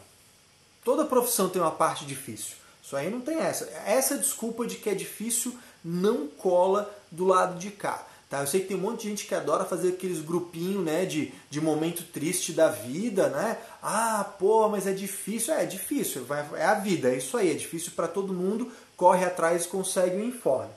[0.82, 2.56] toda profissão tem uma parte difícil.
[2.82, 3.66] Isso aí não tem essa.
[3.84, 5.54] Essa desculpa de que é difícil
[5.84, 8.06] não cola do lado de cá.
[8.30, 8.40] Tá?
[8.40, 11.34] Eu sei que tem um monte de gente que adora fazer aqueles grupinhos né, de,
[11.50, 13.58] de momento triste da vida, né?
[13.82, 15.52] Ah, pô, mas é difícil.
[15.52, 16.24] É, é difícil,
[16.56, 20.16] é a vida, é isso aí, é difícil para todo mundo, corre atrás e consegue
[20.16, 20.72] o informe.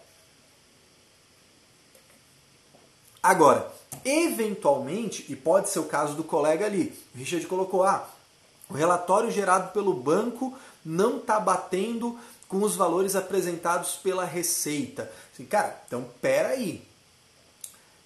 [3.21, 3.71] Agora,
[4.03, 8.09] eventualmente, e pode ser o caso do colega ali, o Richard colocou, ah,
[8.69, 15.11] o relatório gerado pelo banco não está batendo com os valores apresentados pela Receita.
[15.33, 16.83] Assim, cara, então peraí.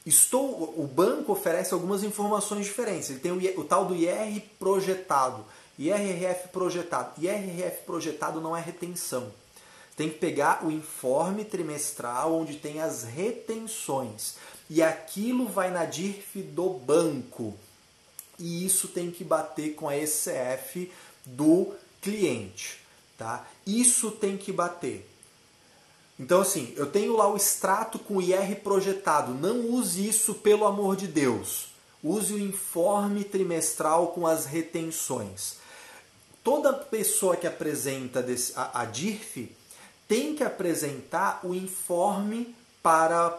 [0.06, 3.10] Estou, o banco oferece algumas informações diferentes.
[3.10, 5.44] Ele tem o, o tal do IR projetado,
[5.78, 7.22] IRRF projetado.
[7.22, 9.34] IRRF projetado não é retenção.
[9.98, 14.36] Tem que pegar o informe trimestral onde tem as retenções.
[14.70, 17.54] E aquilo vai na DIRF do banco.
[18.40, 20.92] E isso tem que bater com a ECF
[21.26, 22.80] do cliente,
[23.18, 23.48] tá?
[23.66, 25.10] Isso tem que bater.
[26.20, 30.96] Então assim, eu tenho lá o extrato com IR projetado, não use isso pelo amor
[30.96, 31.70] de Deus.
[32.04, 35.58] Use o informe trimestral com as retenções.
[36.44, 38.26] Toda pessoa que apresenta
[38.56, 39.52] a, DIRF
[40.08, 43.38] tem que apresentar o informe para,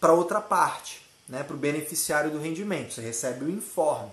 [0.00, 2.94] para outra parte, né, para o beneficiário do rendimento.
[2.94, 4.10] Você recebe o informe.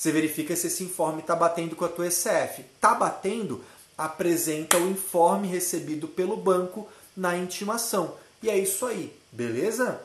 [0.00, 2.62] Você verifica se esse informe está batendo com a tua ECF.
[2.62, 3.62] Está batendo?
[3.98, 8.14] Apresenta o informe recebido pelo banco na intimação.
[8.42, 10.00] E é isso aí, beleza?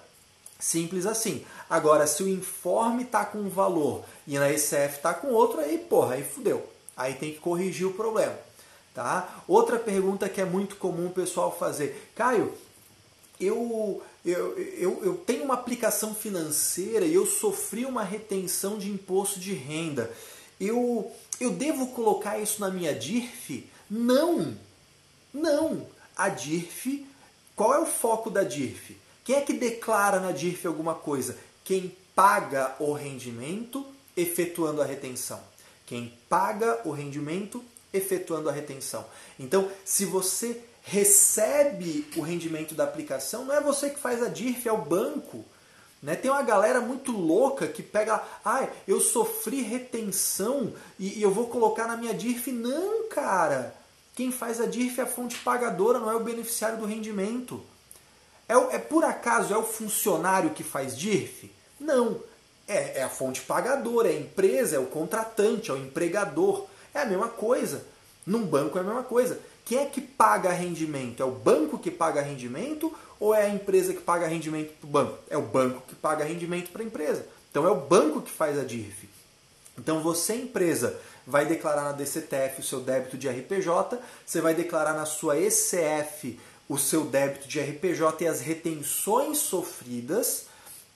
[0.60, 1.46] Simples assim.
[1.70, 5.78] Agora, se o informe está com um valor e na ECF está com outro, aí,
[5.78, 6.70] porra, aí fudeu.
[6.98, 8.38] Aí tem que corrigir o problema.
[8.94, 9.44] Tá?
[9.48, 12.12] Outra pergunta que é muito comum o pessoal fazer.
[12.14, 12.54] Caio,
[13.40, 19.40] eu, eu, eu, eu tenho uma aplicação financeira e eu sofri uma retenção de imposto
[19.40, 20.12] de renda.
[20.60, 23.70] Eu, eu devo colocar isso na minha DIRF?
[23.90, 24.58] Não!
[25.34, 25.88] Não!
[26.16, 27.06] A DIRF,
[27.56, 28.98] qual é o foco da DIRF?
[29.24, 31.38] Quem é que declara na DIRF alguma coisa?
[31.64, 35.40] Quem paga o rendimento efetuando a retenção.
[35.86, 37.64] Quem paga o rendimento
[37.94, 39.06] efetuando a retenção.
[39.40, 44.68] Então, se você recebe o rendimento da aplicação, não é você que faz a DIRF,
[44.68, 45.44] é o banco.
[46.02, 46.16] Né?
[46.16, 51.48] Tem uma galera muito louca que pega, ah, eu sofri retenção e, e eu vou
[51.48, 52.52] colocar na minha DIRF.
[52.52, 53.76] Não, cara!
[54.14, 57.64] Quem faz a DIRF é a fonte pagadora, não é o beneficiário do rendimento.
[58.48, 61.52] É, é por acaso é o funcionário que faz DIRF?
[61.80, 62.22] Não.
[62.68, 66.68] É, é a fonte pagadora, é a empresa, é o contratante, é o empregador.
[66.94, 67.84] É a mesma coisa.
[68.26, 69.40] Num banco é a mesma coisa.
[69.66, 71.24] Quem é que paga rendimento?
[71.24, 74.92] É o banco que paga rendimento ou é a empresa que paga rendimento para o
[74.92, 75.18] banco?
[75.28, 77.26] É o banco que paga rendimento para a empresa.
[77.50, 79.10] Então é o banco que faz a DIRF.
[79.78, 84.94] Então você, empresa, vai declarar na DCTF o seu débito de RPJ, você vai declarar
[84.94, 86.40] na sua ECF
[86.70, 90.46] o seu débito de RPJ e as retenções sofridas,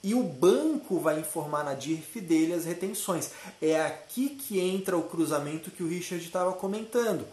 [0.02, 3.32] e o banco vai informar na DIRF dele as retenções.
[3.62, 7.26] É aqui que entra o cruzamento que o Richard estava comentando.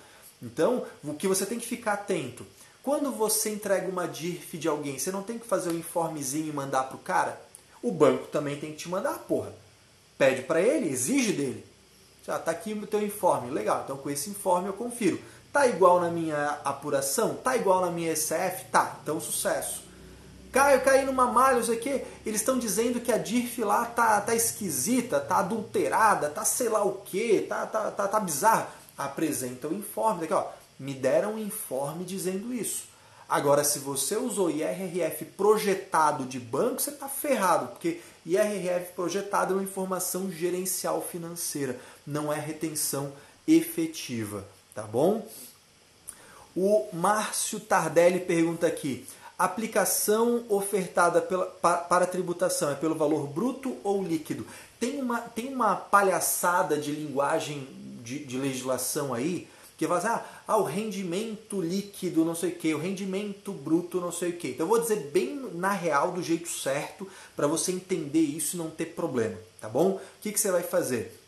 [0.43, 2.47] Então, o que você tem que ficar atento.
[2.83, 6.53] Quando você entrega uma DIRF de alguém, você não tem que fazer um informezinho e
[6.53, 7.41] mandar para o cara?
[7.83, 9.53] O banco também tem que te mandar, porra.
[10.17, 11.67] Pede para ele, exige dele.
[12.25, 13.83] Já tá aqui o teu informe, legal.
[13.85, 15.21] Então com esse informe eu confiro.
[15.53, 17.35] Tá igual na minha apuração?
[17.35, 18.67] Tá igual na minha ECF?
[18.71, 18.99] Tá.
[19.03, 19.85] Então sucesso.
[20.53, 22.05] Caio, caí numa malha, não sei o quê.
[22.25, 26.85] Eles estão dizendo que a DIRF lá tá, tá esquisita, tá adulterada, tá sei lá
[26.85, 30.21] o quê, tá, tá, tá, tá bizarra apresenta o informe.
[30.21, 30.47] Daqui, ó,
[30.79, 32.85] me deram um informe dizendo isso.
[33.29, 39.57] Agora, se você usou IRRF projetado de banco, você está ferrado, porque IRRF projetado é
[39.57, 43.13] uma informação gerencial financeira, não é retenção
[43.47, 45.27] efetiva, tá bom?
[46.55, 49.05] O Márcio Tardelli pergunta aqui:
[49.37, 54.47] aplicação ofertada pela, para, para tributação é pelo valor bruto ou líquido?
[54.79, 57.67] Tem uma, tem uma palhaçada de linguagem
[58.07, 62.55] de, de legislação aí que fala assim, ah, ah, o rendimento líquido não sei o
[62.55, 64.49] que, o rendimento bruto não sei o que.
[64.49, 68.59] Então eu vou dizer bem na real, do jeito certo, para você entender isso e
[68.59, 69.91] não ter problema, tá bom?
[69.91, 71.21] O que, que você vai fazer?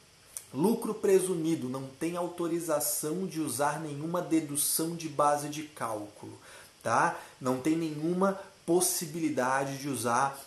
[0.54, 6.32] Lucro presumido não tem autorização de usar nenhuma dedução de base de cálculo,
[6.82, 7.20] tá?
[7.38, 10.42] Não tem nenhuma possibilidade de usar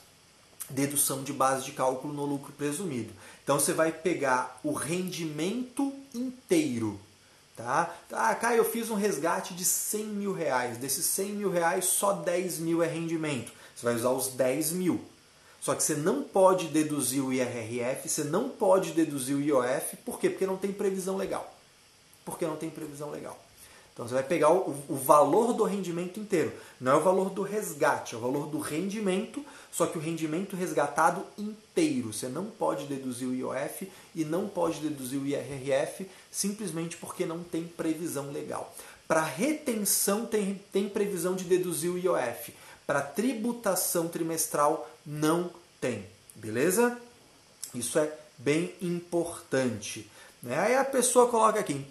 [0.71, 3.13] dedução de base de cálculo no lucro presumido.
[3.43, 6.99] Então você vai pegar o rendimento inteiro.
[7.55, 7.93] Tá?
[8.11, 10.77] Ah, Caio, eu fiz um resgate de 100 mil reais.
[10.77, 13.51] Desses 100 mil reais, só 10 mil é rendimento.
[13.75, 15.01] Você vai usar os 10 mil.
[15.61, 19.95] Só que você não pode deduzir o IRRF, você não pode deduzir o IOF.
[19.97, 20.27] Por quê?
[20.27, 21.55] Porque não tem previsão legal.
[22.25, 23.39] Porque não tem previsão legal.
[23.93, 26.53] Então você vai pegar o, o, valor do rendimento inteiro.
[26.79, 30.55] Não é o valor do resgate, é o valor do rendimento, só que o rendimento
[30.55, 32.13] resgatado inteiro.
[32.13, 37.43] Você não pode deduzir o IOF e não pode deduzir o IRRF simplesmente porque não
[37.43, 38.73] tem previsão legal.
[39.07, 42.53] Para retenção tem, tem previsão de deduzir o IOF.
[42.87, 46.05] Para tributação trimestral não tem.
[46.33, 46.97] Beleza?
[47.75, 50.09] Isso é bem importante.
[50.41, 50.57] Né?
[50.57, 51.85] Aí a pessoa coloca aqui,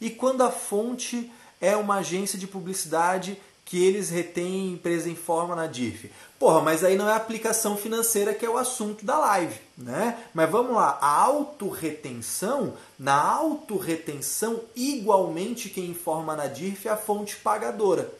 [0.00, 1.30] e quando a fonte
[1.60, 6.10] é uma agência de publicidade que eles retêm empresa em forma na DIF.
[6.38, 10.18] Porra, mas aí não é a aplicação financeira que é o assunto da live, né?
[10.34, 17.36] Mas vamos lá, a autorretenção, na autorretenção, igualmente quem informa na DIF é a fonte
[17.36, 18.12] pagadora.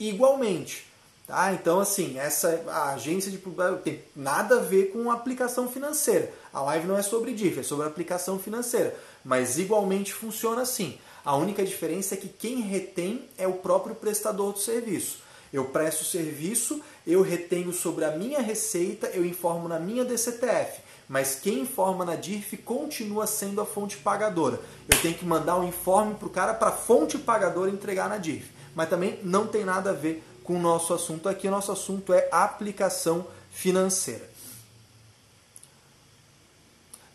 [0.00, 0.87] Igualmente.
[1.28, 1.52] Tá?
[1.52, 6.32] Então, assim, essa a agência de publicidade tem nada a ver com aplicação financeira.
[6.52, 8.96] A live não é sobre DIF, é sobre aplicação financeira
[9.28, 10.98] mas igualmente funciona assim.
[11.22, 15.18] A única diferença é que quem retém é o próprio prestador do serviço.
[15.52, 20.80] Eu presto serviço, eu retenho sobre a minha receita, eu informo na minha DCTF.
[21.08, 24.60] Mas quem informa na DIRF continua sendo a fonte pagadora.
[24.88, 28.18] Eu tenho que mandar um informe para o cara para a fonte pagadora entregar na
[28.18, 28.50] DIRF.
[28.74, 31.46] Mas também não tem nada a ver com o nosso assunto aqui.
[31.46, 34.26] O nosso assunto é aplicação financeira.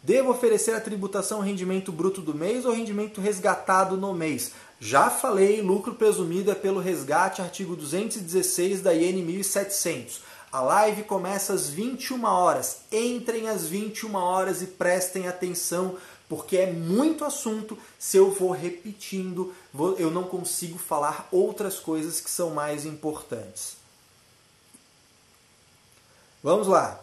[0.03, 4.51] Devo oferecer a tributação rendimento bruto do mês ou rendimento resgatado no mês?
[4.79, 10.21] Já falei, lucro presumido é pelo resgate, artigo 216 da IN 1700.
[10.51, 12.81] A live começa às 21 horas.
[12.91, 15.95] Entrem às 21 horas e prestem atenção,
[16.29, 17.75] porque é muito assunto.
[17.97, 19.51] Se eu vou repetindo,
[19.97, 23.75] eu não consigo falar outras coisas que são mais importantes.
[26.43, 26.99] Vamos lá.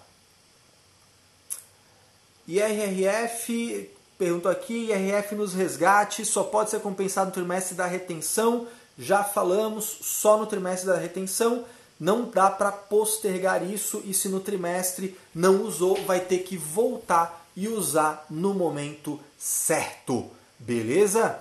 [2.47, 8.69] IRRF, perguntou aqui, IRF nos resgates só pode ser compensado no trimestre da retenção.
[8.99, 11.65] Já falamos, só no trimestre da retenção.
[11.99, 17.47] Não dá para postergar isso e se no trimestre não usou, vai ter que voltar
[17.57, 20.31] e usar no momento certo.
[20.59, 21.41] Beleza?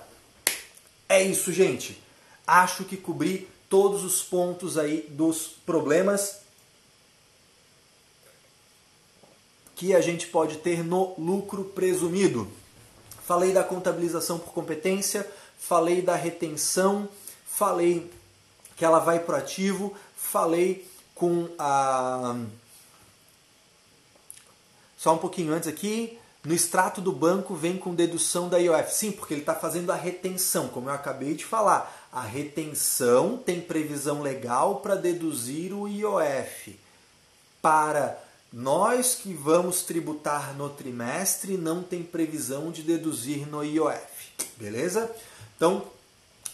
[1.10, 2.00] É isso, gente.
[2.46, 6.42] Acho que cobri todos os pontos aí dos problemas
[9.74, 12.48] que a gente pode ter no lucro presumido.
[13.26, 17.08] Falei da contabilização por competência, falei da retenção,
[17.44, 18.08] falei
[18.76, 22.36] que ela vai para o ativo, falei com a.
[24.96, 26.19] Só um pouquinho antes aqui.
[26.42, 28.94] No extrato do banco vem com dedução da IOF.
[28.94, 32.08] Sim, porque ele está fazendo a retenção, como eu acabei de falar.
[32.10, 36.78] A retenção tem previsão legal para deduzir o IOF.
[37.60, 38.18] Para
[38.52, 45.08] nós que vamos tributar no trimestre não tem previsão de deduzir no IOF, beleza?
[45.56, 45.84] Então,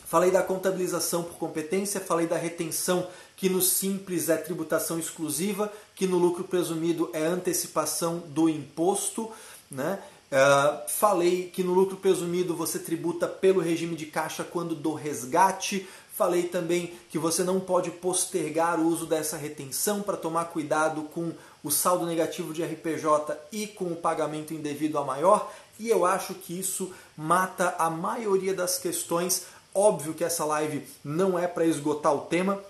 [0.04, 6.06] falei da contabilização por competência, falei da retenção, que no simples é tributação exclusiva, que
[6.06, 9.32] no lucro presumido é antecipação do imposto,
[9.70, 9.98] né?
[10.26, 15.86] Uh, falei que no lucro presumido você tributa pelo regime de caixa quando do resgate.
[16.12, 21.32] Falei também que você não pode postergar o uso dessa retenção para tomar cuidado com
[21.62, 26.32] o saldo negativo de RPJ e com o pagamento indevido a maior, e eu acho
[26.34, 29.46] que isso mata a maioria das questões.
[29.74, 32.62] Óbvio que essa live não é para esgotar o tema,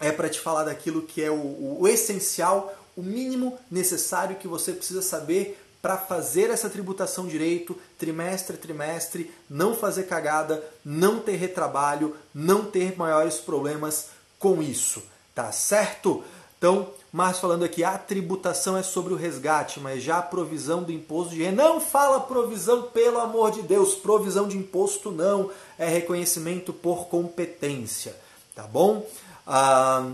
[0.00, 4.72] é para te falar daquilo que é o, o essencial, o mínimo necessário que você
[4.72, 11.34] precisa saber para fazer essa tributação direito, trimestre a trimestre, não fazer cagada, não ter
[11.34, 15.02] retrabalho, não ter maiores problemas com isso,
[15.34, 16.22] tá certo?
[16.56, 20.92] Então, mas falando aqui, a tributação é sobre o resgate, mas já a provisão do
[20.92, 21.64] imposto de renda.
[21.64, 28.16] Não fala provisão, pelo amor de Deus, provisão de imposto não, é reconhecimento por competência,
[28.54, 29.04] tá bom?
[29.44, 30.08] Ah,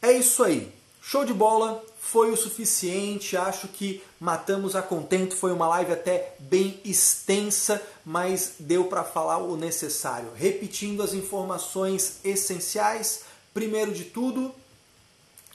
[0.00, 0.72] é isso aí.
[1.02, 6.34] Show de bola, foi o suficiente, acho que matamos a contento, foi uma live até
[6.38, 10.30] bem extensa, mas deu para falar o necessário.
[10.36, 13.22] Repetindo as informações essenciais,
[13.54, 14.52] Primeiro de tudo,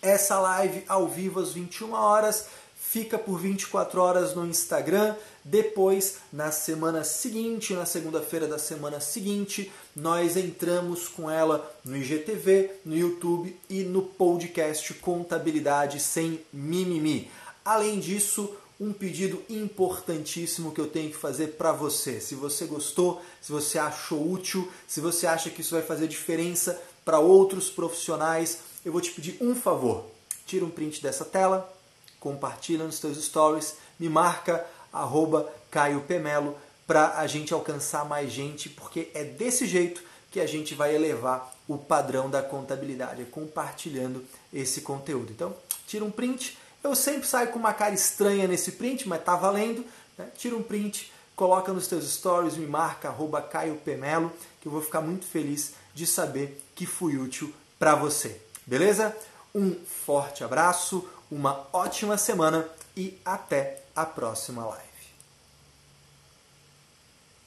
[0.02, 2.46] essa live ao vivo às 21 horas
[2.80, 5.18] fica por 24 horas no Instagram.
[5.44, 9.70] Depois, na semana seguinte, na segunda-feira da semana seguinte,
[10.00, 17.30] nós entramos com ela no IGTV, no YouTube e no podcast Contabilidade Sem Mimimi.
[17.66, 22.22] Além disso, um pedido importantíssimo que eu tenho que fazer para você.
[22.22, 26.82] Se você gostou, se você achou útil, se você acha que isso vai fazer diferença
[27.04, 30.06] para outros profissionais, eu vou te pedir um favor.
[30.46, 31.72] Tira um print dessa tela,
[32.20, 36.56] compartilha nos seus stories, me marca arroba Caio Pemelo
[36.90, 41.54] para a gente alcançar mais gente, porque é desse jeito que a gente vai elevar
[41.68, 45.32] o padrão da contabilidade, é compartilhando esse conteúdo.
[45.32, 46.58] Então, tira um print.
[46.84, 49.86] Eu sempre saio com uma cara estranha nesse print, mas tá valendo.
[50.18, 50.30] Né?
[50.36, 54.82] Tira um print, coloca nos teus stories, me marca arroba Caio Pemelo, que eu vou
[54.82, 58.42] ficar muito feliz de saber que fui útil para você.
[58.66, 59.16] Beleza?
[59.54, 62.68] Um forte abraço, uma ótima semana
[62.98, 64.89] e até a próxima live.